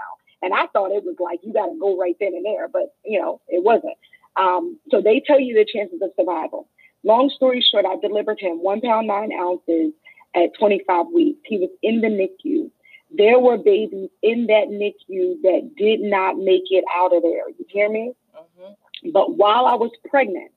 [0.41, 2.93] And I thought it was like you got to go right then and there, but
[3.05, 3.97] you know it wasn't.
[4.37, 6.67] Um, so they tell you the chances of survival.
[7.05, 9.93] Long story short, I delivered him one pound nine ounces
[10.35, 11.39] at 25 weeks.
[11.45, 12.71] He was in the NICU.
[13.11, 17.47] There were babies in that NICU that did not make it out of there.
[17.49, 18.13] You hear me?
[18.35, 19.13] Mhm.
[19.13, 20.51] But while I was pregnant,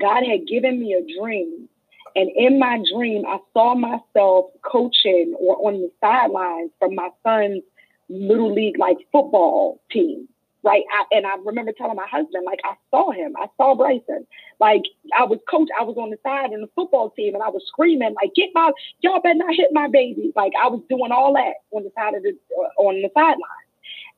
[0.00, 1.68] God had given me a dream.
[2.16, 7.62] And in my dream, I saw myself coaching or on the sidelines from my son's
[8.08, 10.28] little league like football team.
[10.64, 10.84] Right.
[10.92, 13.34] I, and I remember telling my husband, like, I saw him.
[13.36, 14.26] I saw Bryson.
[14.60, 14.82] Like,
[15.18, 15.68] I was coach.
[15.78, 18.50] I was on the side in the football team and I was screaming, like, get
[18.54, 20.32] my, y'all better not hit my baby.
[20.36, 23.71] Like, I was doing all that on the side of the, uh, on the sideline.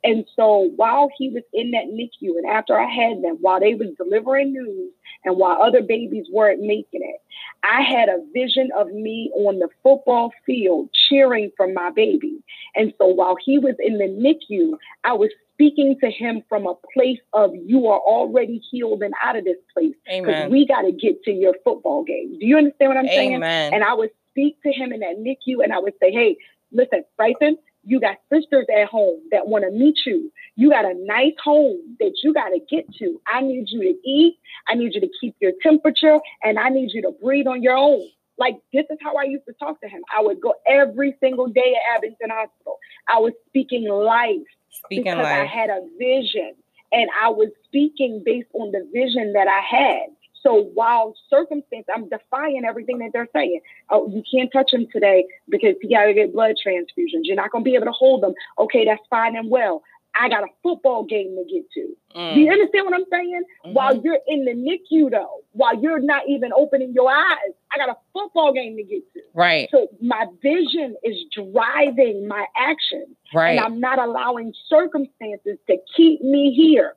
[0.05, 3.75] And so while he was in that NICU and after I had them, while they
[3.75, 4.93] was delivering news
[5.25, 7.21] and while other babies weren't making it,
[7.63, 12.45] I had a vision of me on the football field cheering for my baby.
[12.77, 16.75] And so while he was in the NICU, I was speaking to him from a
[16.93, 20.93] place of you are already healed and out of this place because we got to
[20.93, 22.39] get to your football game.
[22.39, 23.37] Do you understand what I'm saying?
[23.37, 23.73] Amen.
[23.73, 26.37] And I would speak to him in that NICU and I would say, hey,
[26.73, 30.33] listen, Bryson, you got sisters at home that want to meet you.
[30.57, 33.21] You got a nice home that you got to get to.
[33.27, 34.39] I need you to eat.
[34.69, 37.77] I need you to keep your temperature and I need you to breathe on your
[37.77, 38.07] own.
[38.39, 40.03] Like, this is how I used to talk to him.
[40.17, 42.79] I would go every single day at Abington Hospital.
[43.09, 44.31] I was speaking life
[44.71, 46.55] Speaking because I had a vision
[46.93, 50.09] and I was speaking based on the vision that I had.
[50.45, 53.61] So while circumstance, I'm defying everything that they're saying.
[53.91, 57.23] Oh, you can't touch him today because he got to get blood transfusions.
[57.25, 58.35] You're not going to be able to hold him.
[58.59, 59.83] Okay, that's fine and well.
[60.17, 61.81] I got a football game to get to.
[61.81, 63.43] Do you mm, understand what I'm saying?
[63.67, 63.73] mhm.
[63.73, 67.89] While you're in the NICU, though, while you're not even opening your eyes, I got
[67.89, 69.21] a football game to get to.
[69.35, 73.59] right, So my vision is driving my actions right.
[73.59, 76.95] and I'm not allowing circumstances to keep me here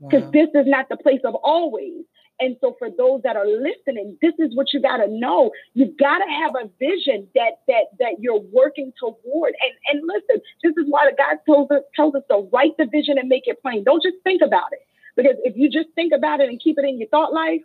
[0.00, 0.30] because Wow.
[0.32, 2.04] this is not the place of always.
[2.40, 5.52] And so for those that are listening, this is what you got to know.
[5.74, 9.54] You've got to have a vision that that that you're working toward.
[9.62, 12.86] And and listen, this is why the God tells us tells us to write the
[12.86, 13.84] vision and make it plain.
[13.84, 14.86] Don't just think about it.
[15.16, 17.62] Because if you just think about it and keep it in your thought life,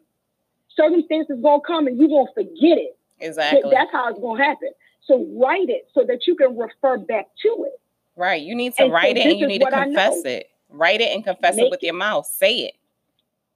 [0.75, 2.95] circumstances gonna come and you won't forget it.
[3.19, 3.71] Exactly.
[3.71, 4.69] That's how it's going to happen.
[5.05, 7.79] So write it so that you can refer back to it.
[8.15, 8.41] Right.
[8.41, 10.49] You need to And so write it and you need to confess it.
[10.69, 12.25] Write it and confess it Make with your mouth.
[12.25, 12.73] Say it.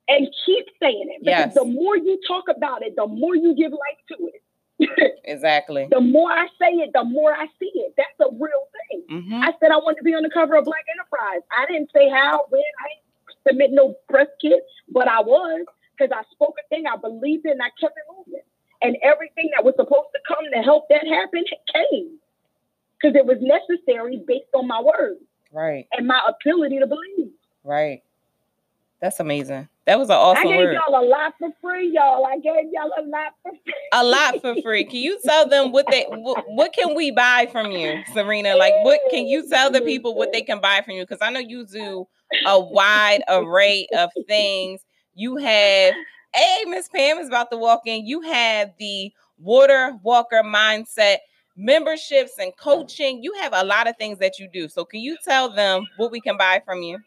[0.09, 1.19] And keep saying it.
[1.23, 1.53] Because Yes.
[1.53, 4.41] the more you talk about it, the more you give life to it.
[5.25, 5.87] Exactly.
[5.89, 7.93] the more I say it, the more I see it.
[7.95, 9.03] That's a real thing.
[9.21, 11.41] hmm I said I wanted to be on the cover of Black Enterprise.
[11.57, 15.65] I didn't say how, when, I didn't submit no press kit, but I was
[15.97, 18.41] because I spoke a thing, I believed it, and I kept it moving.
[18.81, 22.17] And everything that was supposed to come to help that happen came
[22.99, 25.21] because it was necessary based on my words
[25.53, 25.87] Right.
[25.93, 27.31] and my ability to believe.
[27.63, 28.01] Right.
[29.03, 29.67] That's amazing.
[29.85, 30.75] That was an awesome I gave word.
[30.75, 32.25] y'all a lot for free, y'all.
[32.25, 33.73] I gave y'all a lot for free.
[33.91, 34.85] A lot for free.
[34.85, 38.57] Can you tell them what they what, what can we buy from you, Sirena?
[38.57, 41.03] Like what can you tell the people what they can buy from you?
[41.03, 42.07] Because I know you do
[42.47, 44.79] a wide array of things.
[45.15, 45.93] You have
[46.33, 48.05] hey, Miss Pam is about to walk in.
[48.05, 51.17] You have the water walker mindset
[51.57, 53.21] memberships and coaching.
[53.21, 54.69] You have a lot of things that you do.
[54.69, 56.99] So can you tell them what we can buy from you?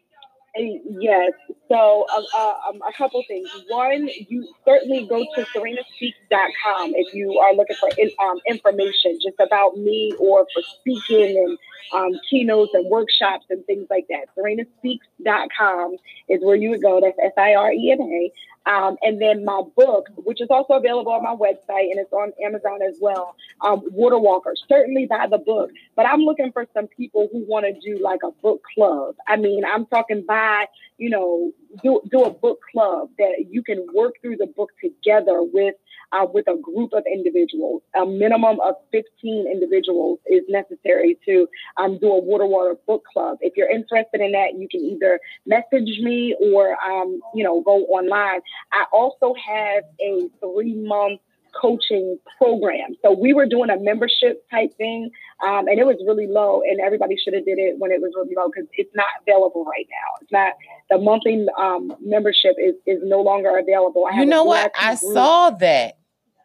[0.58, 1.32] Yes.
[1.68, 3.48] So uh, uh, um, a couple things.
[3.68, 9.38] One, you certainly go to sirenaspeaks.com if you are looking for in, um, information just
[9.40, 11.58] about me or for speaking and
[11.94, 14.26] um, keynotes and workshops and things like that.
[14.36, 15.96] Sirenaspeaks.com
[16.28, 17.00] is where you would go.
[17.00, 18.32] That's S I R E N A.
[18.66, 22.32] Um, and then my book, which is also available on my website and it's on
[22.44, 24.54] Amazon as well, um, Water Walker.
[24.68, 28.20] Certainly buy the book, but I'm looking for some people who want to do like
[28.24, 29.14] a book club.
[29.28, 30.66] I mean, I'm talking buy,
[30.98, 31.52] you know,
[31.82, 35.74] do, do a book club that you can work through the book together with
[36.12, 37.82] uh, with a group of individuals.
[37.94, 43.38] A minimum of 15 individuals is necessary to um, do a Water Walker book club.
[43.40, 47.84] If you're interested in that, you can either message me or, um, you know, go
[47.86, 48.40] online.
[48.72, 51.20] I also have a three month
[51.60, 52.94] coaching program.
[53.02, 55.10] So we were doing a membership type thing,
[55.42, 56.62] um, and it was really low.
[56.62, 59.64] And everybody should have did it when it was really low because it's not available
[59.64, 60.18] right now.
[60.22, 60.52] It's not
[60.90, 64.06] the monthly um, membership is is no longer available.
[64.10, 64.72] I You know what?
[64.78, 65.14] I group.
[65.14, 65.98] saw that.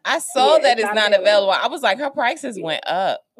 [0.04, 1.50] I saw Yeah, that it's it's not not available.
[1.50, 1.64] available.
[1.64, 3.20] I was like, her prices went up.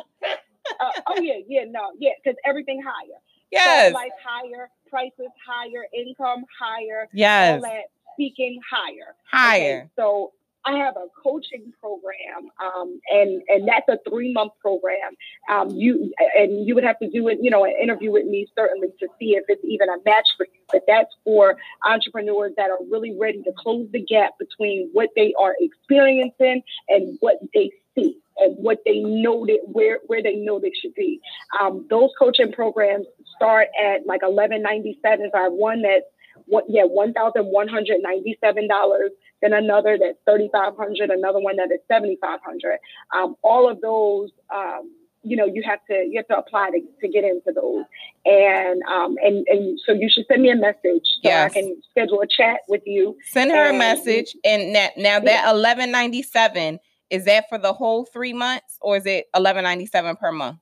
[0.80, 3.18] Uh, oh yeah, yeah, no, yeah, because everything higher.
[3.50, 3.92] Yes.
[3.92, 7.62] Life higher, prices higher, income higher, all Yes.
[7.62, 7.82] that
[8.14, 9.14] speaking higher.
[9.30, 9.78] Higher.
[9.80, 10.32] Okay, so
[10.64, 15.16] I have a coaching program, um, and and that's a three month program.
[15.50, 18.46] Um, you and you would have to do it, you know, an interview with me
[18.56, 20.60] certainly to see if it's even a match for you.
[20.70, 21.56] But that's for
[21.86, 27.16] entrepreneurs that are really ready to close the gap between what they are experiencing and
[27.20, 31.20] what they see and what they know that where where they know they should be.
[31.60, 33.06] Um, those coaching programs
[33.36, 35.30] start at like eleven ninety seven.
[35.32, 36.06] So I have one that's
[36.46, 39.10] what yeah one thousand one hundred ninety seven dollars.
[39.40, 41.10] Then another that's thirty five hundred.
[41.10, 42.78] Another one that is seventy five hundred.
[43.14, 44.30] Um, all of those.
[44.54, 44.90] Um,
[45.24, 47.84] you know, you have to you have to apply to, to get into those,
[48.24, 51.52] and um and and so you should send me a message so Yes.
[51.52, 53.16] I can schedule a chat with you.
[53.30, 54.34] Send her a message.
[54.44, 58.96] And now, now that eleven ninety seven is that for the whole three months or
[58.96, 60.58] is it eleven ninety seven per month?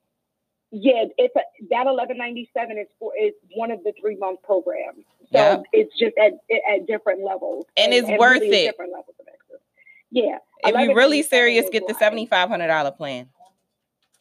[0.71, 4.41] Yeah, it's a, that eleven ninety seven is for is one of the three month
[4.43, 5.03] programs.
[5.31, 5.61] So Yeah.
[5.73, 6.33] it's just at
[6.73, 8.71] at different levels, And it's worth really it.
[8.71, 9.59] Different levels of access.
[10.11, 13.27] Yeah, If you're really serious, get the seventy five hundred dollar plan.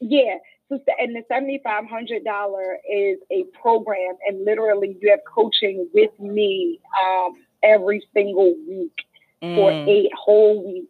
[0.00, 0.38] Yeah.
[0.68, 5.88] So, and the seventy five hundred dollar is a program, and literally you have coaching
[5.94, 7.32] with me um,
[7.62, 8.92] every single week
[9.40, 9.88] for Mm.
[9.88, 10.86] eight whole weeks.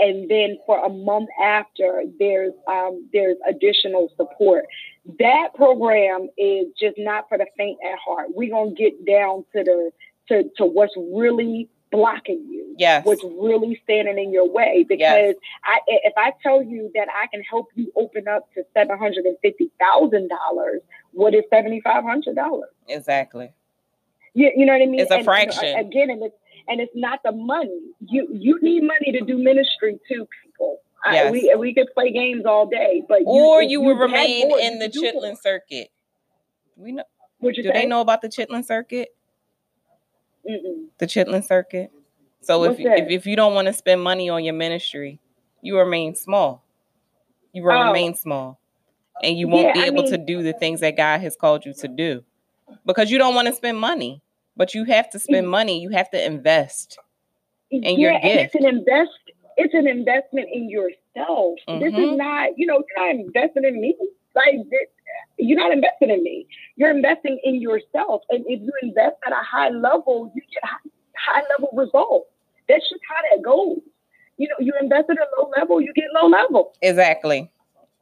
[0.00, 4.66] And then for a month after, there's um, there's additional support.
[5.18, 8.28] That program is just not for the faint at heart.
[8.34, 9.90] We're gonna get down to the
[10.28, 13.06] to, to what's really blocking you, Yes.
[13.06, 14.84] what's really standing in your way.
[14.86, 15.34] Because
[15.64, 19.24] I, if I tell you that I can help you open up to seven hundred
[19.24, 20.82] and fifty thousand dollars,
[21.12, 22.68] what is seventy five hundred dollars?
[22.88, 23.52] Exactly.
[24.34, 25.00] You, you know what I mean?
[25.00, 25.78] It's a And, you know, fraction.
[25.78, 26.36] again, and it's
[26.68, 27.80] and it's not the money.
[28.06, 30.80] You you need money to do ministry to people.
[31.04, 31.32] I, Yes.
[31.32, 34.58] we we could play games all day, but Or if you will had remain more,
[34.58, 35.12] in the could do more.
[35.12, 35.88] Chitlin circuit.
[36.76, 37.04] We know
[37.40, 39.08] you do they know about the Chitlin circuit?
[40.48, 40.86] Mm-mm.
[40.98, 41.92] The Chitlin circuit.
[42.40, 42.98] So if that?
[42.98, 45.20] if if you don't want to spend money on your ministry,
[45.62, 46.64] you remain small.
[47.52, 47.86] You will Oh.
[47.88, 48.58] remain small.
[49.22, 51.66] And you won't Yeah, be I able to do the things that God has called
[51.66, 52.24] you to do.
[52.86, 54.22] Because you don't want to spend money.
[54.56, 55.50] But you have to spend mm.
[55.50, 55.80] money.
[55.80, 56.98] You have to invest.
[57.70, 59.27] And your yeah, and it's an invest.
[59.60, 61.58] It's an investment in yourself.
[61.66, 62.16] This is Mhm.
[62.16, 63.96] not, you know, you're not investing in me.
[64.34, 64.54] Like
[65.38, 66.46] you're not investing in me.
[66.76, 68.22] You're investing in yourself.
[68.30, 70.90] And if you invest at a high level, you get high,
[71.26, 72.30] high level results.
[72.68, 73.80] That's just how that goes.
[74.40, 76.72] you know, you invest at a low level, you get low level.
[76.80, 77.50] Exactly.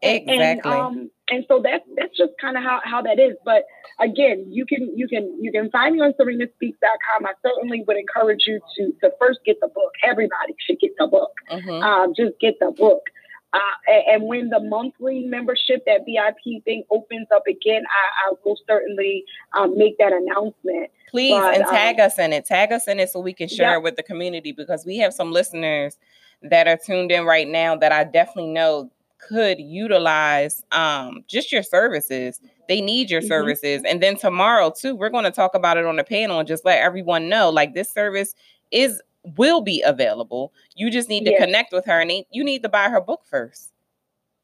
[0.02, 0.36] Exactly.
[0.38, 3.34] And, um, and so that's that's just kind of how, how that is.
[3.44, 3.64] But
[3.98, 7.26] again, you can you can you can find me on sirenaspeaks.com.
[7.26, 9.92] I certainly would encourage you to to first get the book.
[10.04, 11.32] Everybody should get the book.
[11.50, 11.82] Mhm.
[11.82, 13.02] Um, just get the book.
[13.52, 18.58] Uh, and, when the monthly membership, that VIP thing opens up again, I, I will
[18.66, 19.24] certainly
[19.56, 20.90] um, make that announcement.
[21.10, 22.44] Please but, and tag um, us in it.
[22.44, 23.76] Tag us in it so we can share Yeah.
[23.76, 25.96] it with the community because we have some listeners
[26.42, 31.62] that are tuned in right now that I definitely know could utilize um just your
[31.62, 32.40] services.
[32.68, 33.28] They need your Mhm.
[33.28, 33.82] services.
[33.86, 36.64] And then tomorrow too, we're going to talk about it on the panel and just
[36.64, 38.34] let everyone know like this service
[38.70, 39.00] is
[39.36, 40.52] will be available.
[40.76, 43.72] You just need to connect with her and you need to buy her book first.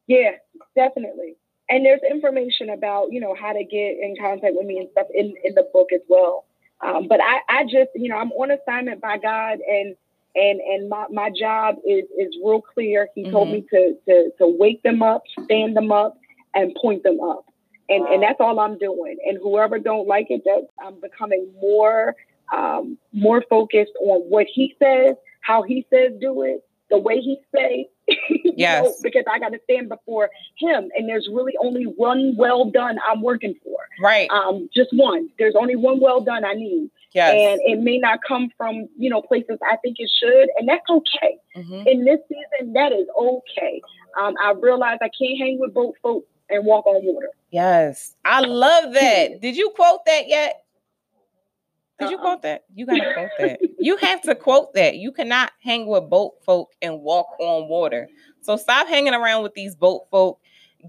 [0.08, 0.32] Yeah,
[0.74, 1.36] definitely.
[1.68, 5.06] And there's information about, you know, how to get in contact with me and stuff
[5.14, 6.44] in, in the book as well.
[6.80, 9.94] Um, but I, I just, you know, I'm on assignment by God and
[10.34, 13.08] and and my, my job is is real clear.
[13.14, 16.16] He told me to, to to wake them up, stand them up,
[16.54, 17.44] and point them up.
[17.88, 19.18] And and that's all I'm doing.
[19.26, 22.14] And whoever don't like it, that I'm becoming more
[22.52, 27.38] um, more focused on what he says, how he says do it, the way he
[27.54, 27.88] say.
[28.28, 29.00] you know, Yes.
[29.02, 33.22] because I got to stand before him, and there's really only one well done I'm
[33.22, 33.76] working for.
[34.00, 34.28] Right.
[34.30, 35.28] Um, just one.
[35.38, 37.34] There's only one well done I need, yes.
[37.34, 40.88] and it may not come from you know places I think it should, and that's
[40.88, 41.38] okay.
[41.56, 41.86] Mhm.
[41.86, 43.80] In this season, that is okay.
[44.20, 47.28] Um, I realize I can't hang with both folks and walk on water.
[47.50, 48.14] Yes.
[48.24, 49.40] I love that.
[49.40, 50.61] Did you quote that yet?
[52.02, 52.64] Did you quote that?
[52.74, 53.60] You gotta quote that.
[53.78, 54.96] You have to quote that.
[54.96, 58.08] You cannot hang with boat folk and walk on water.
[58.40, 60.40] So stop hanging around with these boat folk.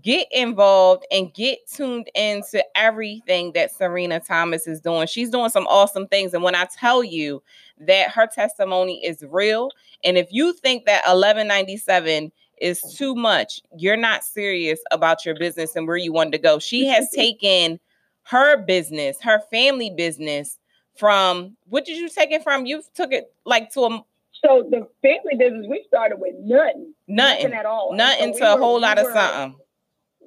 [0.02, 5.06] Get involved and get tuned into everything that Sirena Thomas is doing.
[5.06, 6.34] She's doing some awesome things.
[6.34, 7.44] And when I tell you
[7.82, 9.70] that her testimony is real,
[10.04, 15.76] and if you think that 1197 is too much, you're not serious about your business
[15.76, 16.58] and where you want to go.
[16.58, 17.80] She has taken
[18.24, 20.58] her business, her family business
[20.98, 22.66] from what did you take it from?
[22.66, 24.04] You took it like to a
[24.44, 28.50] So the family business we started with nothing, nothing, at all, nothing so to we
[28.52, 29.60] a were- whole we lot of something.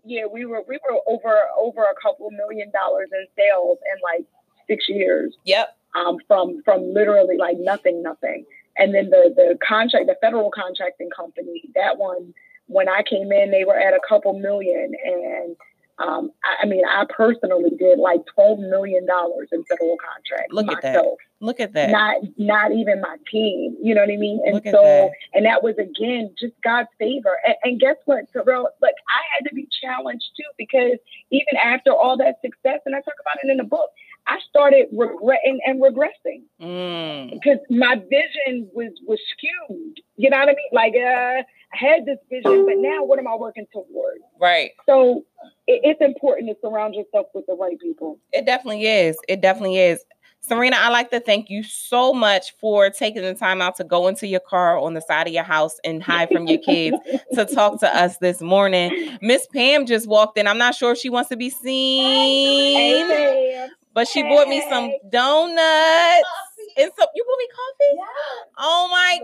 [0.04, 4.24] Yeah, we were we were over over a couple million dollars in sales in like
[4.68, 5.36] six years.
[5.44, 5.76] Yep.
[5.96, 8.44] um, from from literally like nothing, nothing.
[8.76, 12.34] And then the the contract, the federal contracting company, that one,
[12.66, 15.56] when I came in, they were at a couple million, and
[15.98, 20.70] um, I, I mean, I personally did like twelve million dollars in federal contracts Look
[20.70, 21.04] at that.
[21.40, 21.90] Look at that.
[21.90, 23.76] Not not even my team.
[23.82, 24.40] You know what I mean?
[24.44, 25.10] And so, that.
[25.34, 27.36] and that was again just God's favor.
[27.46, 28.68] And, and guess what, Terrell?
[28.82, 30.98] Like I had to be challenged too because
[31.30, 33.90] even after all that success, and I talk about it in the book,
[34.26, 40.00] I started regretting and regressing Mm, because my vision was was skewed.
[40.16, 40.72] You know what I mean?
[40.72, 41.42] Like uh,
[41.76, 44.18] had this vision, but now what am I working toward?
[44.40, 44.70] right.
[44.86, 45.24] So
[45.66, 48.18] it, it's important to surround yourself with the right people.
[48.32, 49.16] It definitely is.
[49.28, 50.04] It definitely is.
[50.48, 54.06] Sirena, I like to thank you so much for taking the time out to go
[54.06, 56.96] into your car on the side of your house and hide from your kids
[57.34, 58.92] to talk to us this morning.
[59.20, 60.46] Miss Pam just walked in.
[60.46, 64.84] I'm not sure if she wants to be seen, Hey, but she bought me some
[64.84, 65.00] Hey.
[65.10, 66.28] donuts
[66.76, 67.08] and some.
[67.14, 67.96] You bought me coffee?
[67.96, 68.04] Yeah.
[68.58, 69.18] Oh my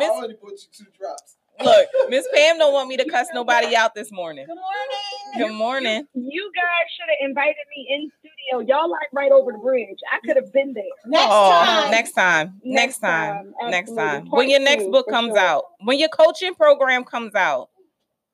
[0.00, 0.06] God.
[0.06, 1.36] I already put you two drops.
[1.60, 4.46] Look, Miss Pam don't want me to cuss nobody out this morning.
[4.46, 5.48] Good morning.
[5.48, 6.06] Good morning.
[6.14, 8.74] you guys should have invited me in studio.
[8.76, 9.98] Y'all like right over the bridge.
[10.12, 10.84] I could have been there.
[11.06, 11.90] Next oh, time.
[11.90, 12.60] next time.
[12.62, 13.52] Next Next time.
[13.60, 13.70] time.
[13.70, 14.26] Next time.
[14.26, 15.38] Part When your next two, book comes sure.
[15.38, 15.64] out.
[15.82, 17.70] When your coaching program comes out.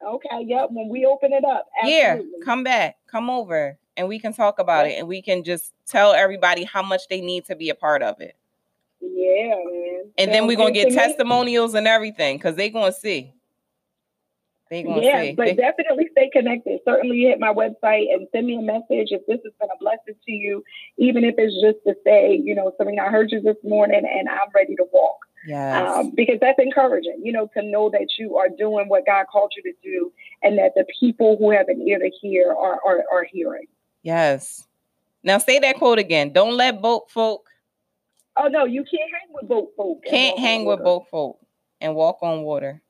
[0.06, 0.68] Okay, yep.
[0.70, 2.20] When we open it up, Yeah.
[2.44, 2.96] Come back.
[3.10, 6.82] Come over and we can talk about it and we can just tell everybody how
[6.82, 8.36] much they need to be a part of it.
[9.12, 10.10] Yeah, man.
[10.18, 10.96] And then we're gonna get to me.
[10.96, 13.32] testimonials and everything because they gonna see.
[14.70, 15.32] They gonna Yeah, see.
[15.32, 16.80] but They- definitely stay connected.
[16.86, 20.14] Certainly hit my website and send me a message if this has been a blessing
[20.24, 20.64] to you,
[20.96, 24.28] even if it's just to say, you know, Sirena, I heard you this morning and
[24.28, 25.18] I'm ready to walk.
[25.46, 25.96] yes.
[25.96, 29.52] Um, because that's encouraging, you know, to know that you are doing what God called
[29.54, 30.10] you to do
[30.42, 33.66] and that the people who have an ear to hear are, are, are hearing.
[34.02, 34.66] yes.
[35.22, 36.32] Now say that quote again.
[36.34, 37.48] Don't let boat folk
[38.36, 40.04] Oh, no, you can't hang with boat folk.
[40.04, 41.38] can't hang with boat folk
[41.80, 42.82] and walk on water.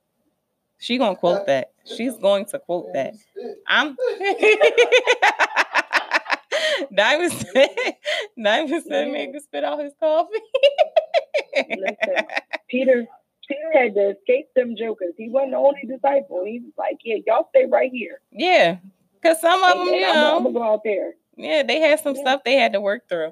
[0.79, 1.71] She gonna quote that.
[1.85, 3.13] She's going to quote that.
[3.67, 3.95] I'm
[6.95, 7.69] Diamond said
[8.41, 10.39] Diamond said make him spit out his coffee.
[11.55, 12.25] Listen,
[12.69, 13.05] Peter,
[13.47, 15.13] Peter had to escape them jokers.
[15.17, 16.43] He wasn't the only disciple.
[16.45, 18.19] He was like, yeah, y'all stay right here.
[18.31, 18.77] yeah.
[19.23, 21.13] Cause some of them, And- you and I'm, I'm gonna go out there.
[21.35, 22.21] yeah, they had some Yeah.
[22.21, 23.31] stuff they had to work through.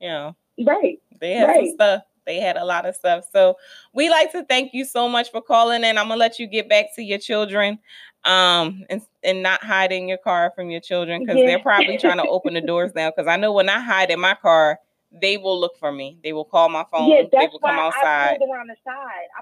[0.00, 0.98] You know, Right.
[1.20, 2.02] They had some stuff.
[2.26, 3.24] They had a lot of stuff.
[3.32, 3.56] So
[3.92, 5.96] we like to thank you so much for calling in.
[5.98, 7.78] I'm gonna let you get back to your children
[8.24, 11.46] um and, and not hide in your car from your children because Yeah.
[11.46, 13.10] they're probably trying to open the doors now.
[13.10, 14.80] Because I know when I hide in my car,
[15.12, 16.18] they will look for me.
[16.24, 17.08] They will call my phone.
[17.08, 18.38] yeah, they will come outside.
[18.40, 18.76] the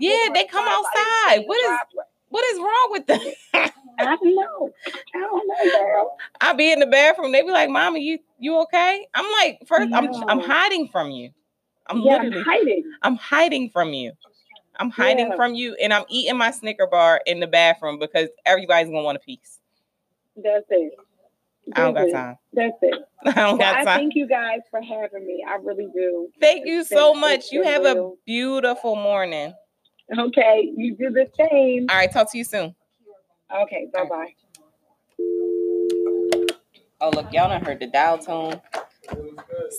[0.01, 1.49] Yeah, they come side, so I didn't outside.
[1.49, 2.05] What is-.
[2.35, 3.20] What is wrong with them?
[3.55, 3.70] I
[4.05, 4.70] don't know.
[5.14, 6.16] I don't know, girl.
[6.41, 7.31] I be in the bathroom.
[7.31, 11.31] They be like, "Mama, you you okay?" I'm like, first, I'm I'm hiding from you.
[11.87, 12.93] I'm yeah, literally I'm hiding.
[13.03, 14.12] I'm hiding from you.
[14.76, 15.37] I'm hiding Yeah.
[15.37, 19.16] from you, and I'm eating my Snicker bar in the bathroom because everybody's gonna want
[19.16, 19.61] a piece.
[20.37, 20.95] That's it.
[21.74, 22.12] I don't got That's it.
[22.12, 22.37] time.
[22.53, 22.95] That's it.
[23.26, 23.99] I don't Well, got I time.
[24.01, 25.45] thank you guys for having me.
[25.49, 26.28] I really do.
[26.41, 27.53] Thank you It's so been- much.
[27.53, 29.55] You have a beautiful morning.
[30.18, 31.87] Okay, you do the same.
[31.89, 32.74] All right, talk to you soon.
[33.55, 34.35] Okay, bye bye.
[37.01, 38.61] Oh, look, y'all done heard the dial tone.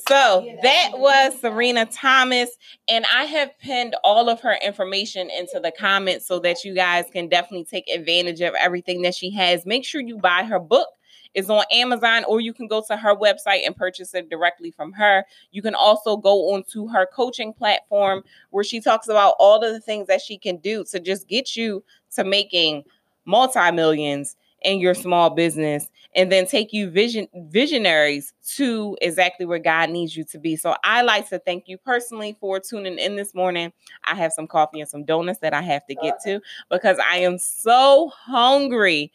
[0.07, 2.51] So that was Sirena Thomas,
[2.87, 7.05] and I have pinned all of her information into the comments so that you guys
[7.11, 9.65] can definitely take advantage of everything that she has.
[9.65, 10.89] Make sure you buy her book.
[11.33, 14.93] It's on Amazon, or you can go to her website and purchase it directly from
[14.93, 15.25] her.
[15.51, 19.81] You can also go onto her coaching platform where she talks about all of the
[19.81, 21.83] things that she can do to just get you
[22.15, 22.85] to making
[23.25, 29.89] multi-millions in your small business and then take you vision visionaries to exactly where God
[29.89, 30.55] needs you to be.
[30.55, 33.71] So I like to thank you personally for tuning in this morning.
[34.05, 36.41] I have some coffee and some donuts that I have to get to
[36.71, 39.11] because I am so hungry.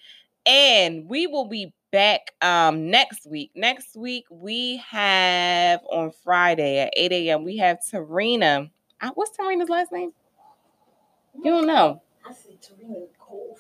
[0.47, 3.51] And we will be back um next week.
[3.55, 7.45] Next week we have on Friday at 8 a.m.
[7.45, 8.71] We have Tarina.
[9.01, 10.13] Uh, What's Tarina's last name?
[11.35, 12.03] You don't know.
[12.29, 13.57] I see Tarina Cole.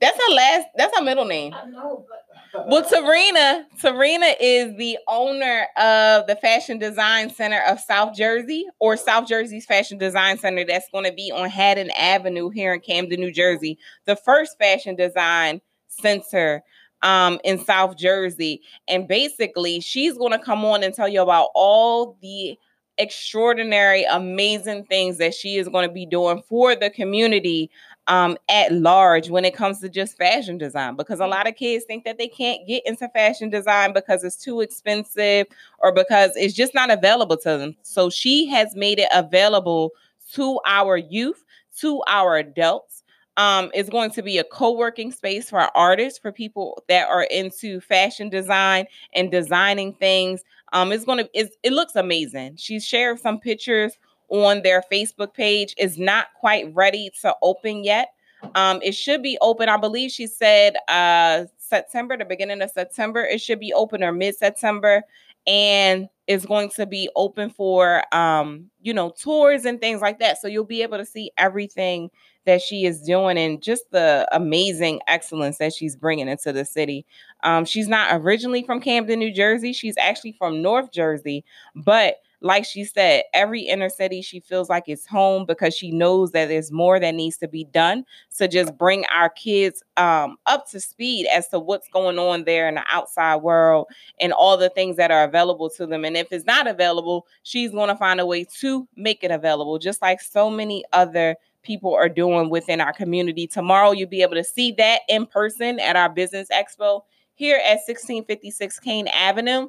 [0.00, 0.66] That's her last.
[0.76, 1.54] That's her middle name.
[1.54, 2.04] I know,
[2.52, 8.66] but Well, Tarina, Tarina is the owner of the Fashion Design Center of South Jersey,
[8.78, 12.80] or South Jersey's Fashion Design Center that's going to be on Haddon Avenue here in
[12.80, 13.78] Camden, New Jersey.
[14.06, 16.62] The first fashion design center
[17.02, 18.62] um, in South Jersey.
[18.88, 22.58] And basically, she's going to come on and tell you about all the
[22.98, 27.70] extraordinary, amazing things that she is going to be doing for the community
[28.08, 31.84] um, at large when it comes to just fashion design because a lot of kids
[31.84, 35.46] think that they can't get into fashion design because it's too expensive
[35.80, 37.76] or because it's just not available to them.
[37.82, 39.90] So she has made it available
[40.34, 41.44] to our youth,
[41.78, 43.02] to our adults.
[43.38, 47.80] Um, it's going to be a co-working space for artists, for people that are into
[47.80, 50.42] fashion design and designing things.
[50.72, 52.56] Um, it's going to it's, it looks amazing.
[52.56, 53.98] She shared some pictures
[54.28, 58.08] on their Facebook page is not quite ready to open yet.
[58.54, 59.68] Um, it should be open.
[59.68, 63.24] I believe she said uh September, the beginning of September.
[63.24, 65.02] It should be open or mid-September.
[65.48, 70.40] And it's going to be open for um, you know, tours and things like that.
[70.40, 72.10] So you'll be able to see everything
[72.46, 77.04] that she is doing and just the amazing excellence that she's bringing into the city.
[77.42, 79.72] Um, she's not originally from Camden, New Jersey.
[79.72, 84.84] She's actually from North Jersey, but like she said, every inner city she feels like
[84.86, 88.04] it's home because she knows that there's more that needs to be done
[88.36, 92.68] to just bring our kids um, up to speed as to what's going on there
[92.68, 93.86] in the outside world
[94.20, 96.04] and all the things that are available to them.
[96.04, 99.78] And if it's not available, she's going to find a way to make it available,
[99.78, 103.46] just like so many other people are doing within our community.
[103.46, 107.02] Tomorrow, you'll be able to see that in person at our business expo
[107.34, 109.68] here at 1656 Kaighn Avenue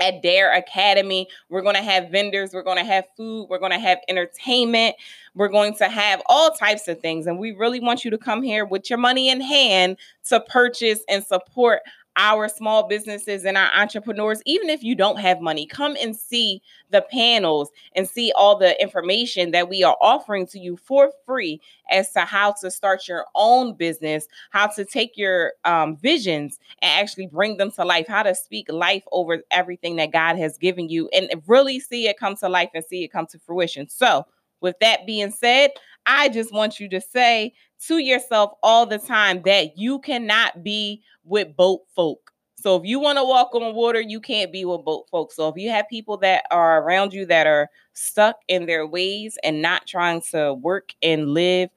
[0.00, 1.28] at Dare Academy.
[1.48, 4.96] We're going to have vendors, we're going to have food, we're going to have entertainment,
[5.34, 7.26] we're going to have all types of things.
[7.26, 9.96] And we really want you to come here with your money in hand
[10.28, 11.82] to purchase and support
[12.16, 14.42] our small businesses and our entrepreneurs.
[14.46, 18.80] Even if you don't have money, come and see the panels and see all the
[18.80, 21.60] information that we are offering to you for free
[21.90, 27.00] as to how to start your own business, how to take your um, visions and
[27.00, 30.88] actually bring them to life, how to speak life over everything that God has given
[30.88, 33.88] you and really see it come to life and see it come to fruition.
[33.88, 34.26] So,
[34.62, 35.70] with that being said,
[36.06, 37.52] I just want you to say
[37.86, 42.32] to yourself all the time that you cannot be with boat folk.
[42.54, 45.32] So if you want to walk on water, you can't be with boat folk.
[45.32, 49.38] So if you have people that are around you that are stuck in their ways
[49.44, 51.70] and not trying to work and live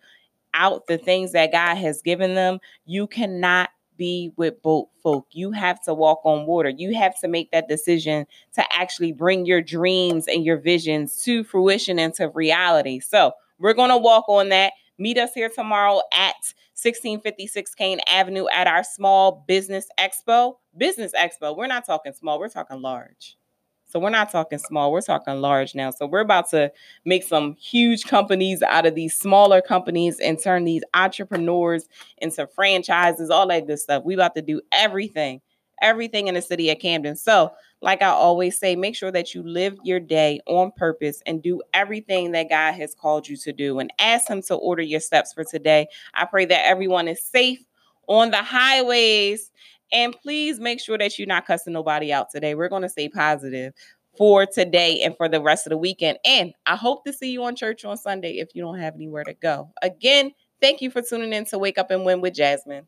[0.53, 5.27] out the things that God has given them, you cannot be with boat folk.
[5.31, 6.69] You have to walk on water.
[6.69, 8.25] You have to make that decision
[8.55, 12.99] to actually bring your dreams and your visions to fruition and to reality.
[13.01, 14.73] So we're going to walk on that.
[14.99, 16.35] Meet us here tomorrow at
[16.75, 20.57] 1656 Kaighn Avenue at our small business expo.
[20.77, 21.55] Business expo.
[21.55, 23.37] We're not talking small, we're talking large.
[23.85, 25.91] So we're not talking small, we're talking large now.
[25.91, 26.69] So we're about to
[27.05, 31.87] make some huge companies out of these smaller companies and turn these entrepreneurs
[32.17, 34.03] into franchises, all that good stuff.
[34.03, 35.39] We about to do everything,
[35.81, 37.15] everything in the city of Camden.
[37.15, 41.41] So, like I always say, make sure that you live your day on purpose and
[41.41, 44.99] do everything that God has called you to do and ask him to order your
[44.99, 45.87] steps for today.
[46.13, 47.63] I pray that everyone is safe
[48.07, 49.51] on the highways
[49.91, 52.53] and please make sure that you're not cussing nobody out today.
[52.53, 53.73] We're going to stay positive
[54.17, 56.17] for today and for the rest of the weekend.
[56.25, 59.23] And I hope to see you on church on Sunday if you don't have anywhere
[59.23, 59.71] to go.
[59.81, 62.85] Again, thank you for tuning in to Wake Up and Win with Jasmine.